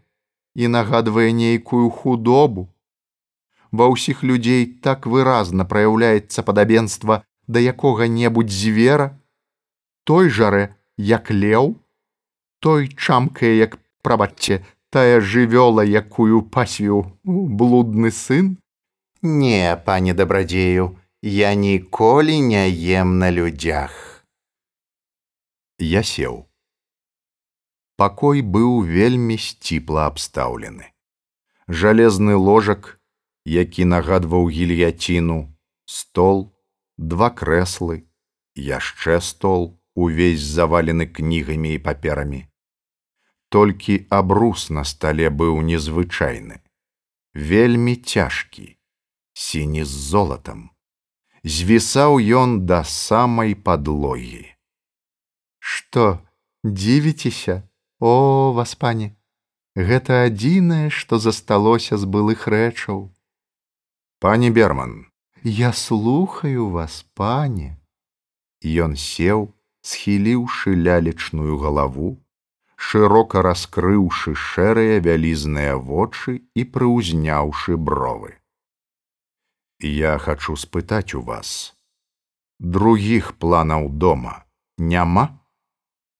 і 0.54 0.68
нагадвае 0.68 1.32
нейкую 1.32 1.90
худобу. 1.90 2.68
Ва 3.72 3.90
ўсіх 3.90 4.22
людзей 4.22 4.66
так 4.80 5.06
выразна 5.10 5.66
праяўляецца 5.66 6.46
падабенства 6.46 7.24
да 7.46 7.58
якога-небудзь 7.58 8.54
звера, 8.54 9.18
той 10.06 10.30
жарэ, 10.30 10.74
як 10.96 11.30
леў, 11.30 11.74
той 12.62 12.88
чамкае, 12.94 13.58
як 13.58 13.78
прабачце, 14.02 14.62
тая 14.90 15.18
жывёла, 15.20 15.82
якую 15.82 16.42
пасвіў 16.46 17.02
блудны 17.24 18.10
сын. 18.10 18.56
Не, 19.22 19.76
пане 19.84 20.14
дабрадзею, 20.14 20.94
я 21.22 21.54
ніколі 21.54 22.40
не 22.40 22.68
ем 22.68 23.18
на 23.18 23.32
людзях. 23.32 24.26
Я 25.78 26.02
сеў. 26.02 26.44
Пакой 27.96 28.42
быў 28.42 28.84
вельмі 28.84 29.38
сціпла 29.40 30.06
абстаўлены. 30.06 30.92
Жалезны 31.68 32.36
ложак, 32.36 33.00
які 33.44 33.84
нагадваў 33.84 34.50
гільяціну, 34.52 35.56
стол, 35.86 36.52
два 36.98 37.30
крэслы, 37.30 38.04
яшчэ 38.54 39.20
стол, 39.20 39.80
увесь 39.96 40.44
завалены 40.44 41.08
кнігамі 41.08 41.74
і 41.74 41.78
паперамі. 41.78 42.44
Толькі 43.48 44.04
абрус 44.10 44.68
на 44.68 44.84
стале 44.84 45.32
быў 45.32 45.64
незвычайны, 45.64 46.60
вельмі 47.32 47.96
цяжкі, 47.96 48.76
сіні 49.32 49.84
з 49.84 49.88
золатам. 50.12 50.75
Звісаў 51.46 52.18
ён 52.18 52.66
да 52.66 52.82
самай 52.82 53.54
падлогі. 53.54 54.50
Што, 55.62 56.18
дзівіцеся, 56.66 57.62
о 58.00 58.50
вас 58.56 58.74
пане, 58.74 59.14
Гэта 59.76 60.24
адзінае, 60.26 60.88
што 60.90 61.18
засталося 61.22 62.00
з 62.00 62.08
былых 62.08 62.48
рэчаў. 62.48 63.12
Пані 64.18 64.50
Берман, 64.50 65.06
Я 65.44 65.72
слухаю 65.72 66.70
вас, 66.70 67.04
пане. 67.14 67.76
Ён 68.64 68.96
сеў, 68.96 69.52
схіліўшы 69.82 70.74
лялечную 70.74 71.58
галаву, 71.62 72.16
шырока 72.74 73.42
раскрыўшы 73.46 74.34
шэрыя 74.34 74.98
вялізныя 74.98 75.76
вочы 75.76 76.42
і 76.58 76.64
прыўзняўшы 76.64 77.76
бровы. 77.76 78.34
Я 79.80 80.18
хачу 80.18 80.56
спытаць 80.56 81.14
у 81.14 81.22
вас. 81.22 81.76
Другіх 82.58 83.32
планаў 83.38 83.88
дома 83.90 84.44
няма? 84.78 85.38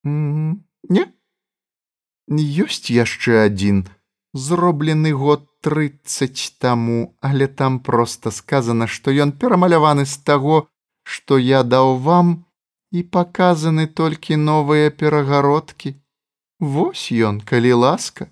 Не. 0.05 1.05
Ёсць 2.29 2.91
яшчэ 2.91 3.47
адзін, 3.47 3.87
зроблены 4.35 5.13
год 5.13 5.47
трыццаць 5.61 6.53
таму, 6.61 7.17
але 7.21 7.47
там 7.49 7.79
проста 7.81 8.31
сказана, 8.31 8.87
што 8.87 9.11
ён 9.11 9.33
перамаляваны 9.33 10.05
з 10.05 10.19
таго, 10.19 10.69
што 11.03 11.39
я 11.39 11.63
даў 11.63 11.97
вам 11.99 12.45
і 12.93 13.03
паказаны 13.03 13.87
толькі 13.87 14.37
новыя 14.37 14.91
перагародкі. 14.91 15.95
Вось 16.61 17.09
ён, 17.13 17.41
калі 17.41 17.73
ласка. 17.73 18.29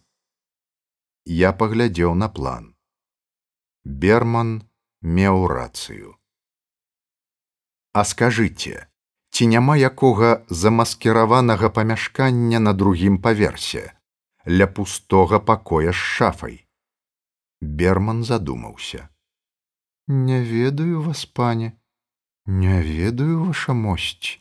Я 1.24 1.52
паглядзеў 1.52 2.14
на 2.14 2.28
план. 2.28 2.74
Берман 3.84 4.62
меў 5.04 5.46
рацыю. 5.52 6.16
А 7.92 8.02
скажыце, 8.08 8.88
ці 9.30 9.46
няма 9.52 9.76
якога 9.76 10.30
замаскіраванага 10.48 11.68
памяшкання 11.68 12.60
на 12.66 12.72
другім 12.72 13.20
паверсе, 13.20 13.92
ля 14.48 14.66
пустога 14.66 15.38
пакоя 15.38 15.92
з 15.92 16.00
шафай. 16.16 16.64
Берман 17.60 18.24
задумаўся. 18.24 19.08
Не 20.08 20.42
ведаю 20.42 21.02
вас, 21.02 21.24
пане, 21.24 21.72
не 22.46 22.82
ведаю 22.82 23.44
ваша 23.44 23.72
мосць. 23.72 24.40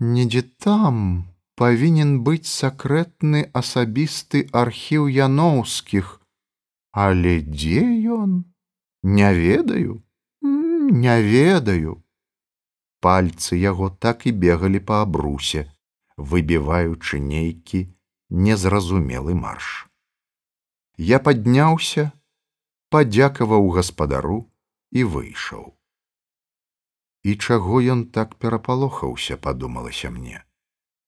Недзе 0.00 0.42
там 0.42 1.28
павінен 1.54 2.18
быць 2.22 2.50
сакрэтны 2.50 3.46
асабісты 3.52 4.48
архіў 4.52 5.06
яноўскіх, 5.08 6.20
але 6.92 7.40
дзе 7.40 7.86
ён? 8.16 8.44
Не 9.08 9.32
ведаю, 9.34 10.02
не 10.42 11.22
ведаю. 11.22 12.02
Пальцы 13.00 13.54
яго 13.54 13.88
так 13.88 14.26
і 14.26 14.32
бегалі 14.44 14.80
па 14.86 14.96
абрусе, 15.06 15.60
выбіваючы 16.16 17.20
нейкі 17.22 17.86
незразумелы 18.30 19.36
марш. 19.38 19.86
Я 20.98 21.20
падняўся, 21.22 22.10
падзякаваў 22.90 23.68
гаспадару 23.76 24.38
і 24.90 25.04
выйшаў. 25.12 25.68
І 27.22 27.36
чаго 27.36 27.78
ён 27.94 28.02
так 28.16 28.34
перапалохаўся, 28.42 29.36
падумалася 29.36 30.10
мне. 30.10 30.42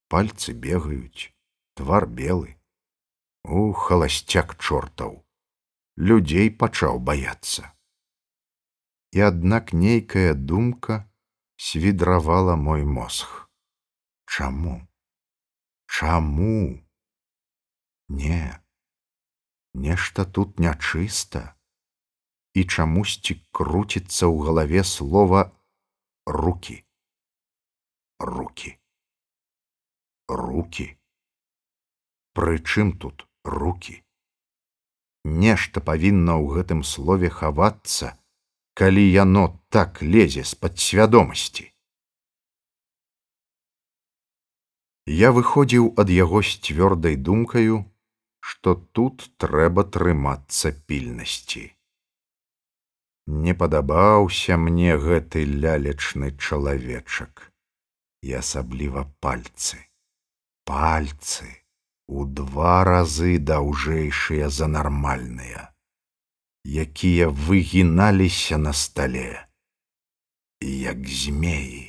Пальцы 0.07 0.55
бегаюць, 0.55 1.35
твар 1.75 2.07
белы. 2.07 2.55
У 3.43 3.73
халасцяк 3.73 4.55
чортаў. 4.55 5.19
Людзей 5.97 6.47
пачаў 6.63 7.03
баяцца. 7.03 7.67
І 9.11 9.21
аднак 9.21 9.73
нейкая 9.73 10.33
думка 10.33 11.05
свідравала 11.57 12.55
мой 12.55 12.83
мозг. 12.83 13.49
Чаму? 14.25 14.87
Чаму? 15.85 16.83
Не, 18.09 18.59
нешта 19.73 20.25
тут 20.25 20.59
нячыста. 20.59 21.55
І 22.53 22.65
чамусьці 22.65 23.37
круціцца 23.53 24.25
ў 24.25 24.37
галаве 24.45 24.81
слова 24.83 25.53
руки 26.25 26.85
руки 28.19 28.79
руки 30.27 30.99
прычым 32.33 32.91
тут 32.97 33.25
руки 33.43 34.03
нешта 35.23 35.81
павінна 35.81 36.35
ў 36.41 36.57
гэтым 36.57 36.81
слове 36.83 37.29
хавацца 37.29 38.17
калі 38.79 39.05
яно 39.11 39.45
так 39.69 40.01
лезе 40.01 40.47
з-пад 40.47 40.79
свядомасці. 40.79 41.67
Я 45.19 45.31
выходзіў 45.35 45.93
ад 46.01 46.11
яго 46.15 46.41
з 46.49 46.59
цвёрдай 46.63 47.15
думкаю 47.29 47.83
што 48.39 48.73
тут 48.97 49.25
трэба 49.43 49.83
трымацца 49.95 50.71
пільнасці. 50.89 51.65
Не 53.45 53.53
падабаўся 53.53 54.57
мне 54.57 54.95
гэты 54.97 55.45
лялечны 55.45 56.31
чалавечак 56.37 57.45
і 58.25 58.33
асабліва 58.41 59.05
пальцы. 59.21 59.77
Пальцы 60.65 61.49
у 62.07 62.25
два 62.25 62.83
разы 62.89 63.37
даўжэйшыя 63.37 64.49
за 64.49 64.67
нармальныя, 64.67 65.68
якія 66.65 67.27
выгіналіся 67.27 68.57
на 68.57 68.73
стале, 68.73 69.47
як 70.61 71.07
змеі. 71.07 71.88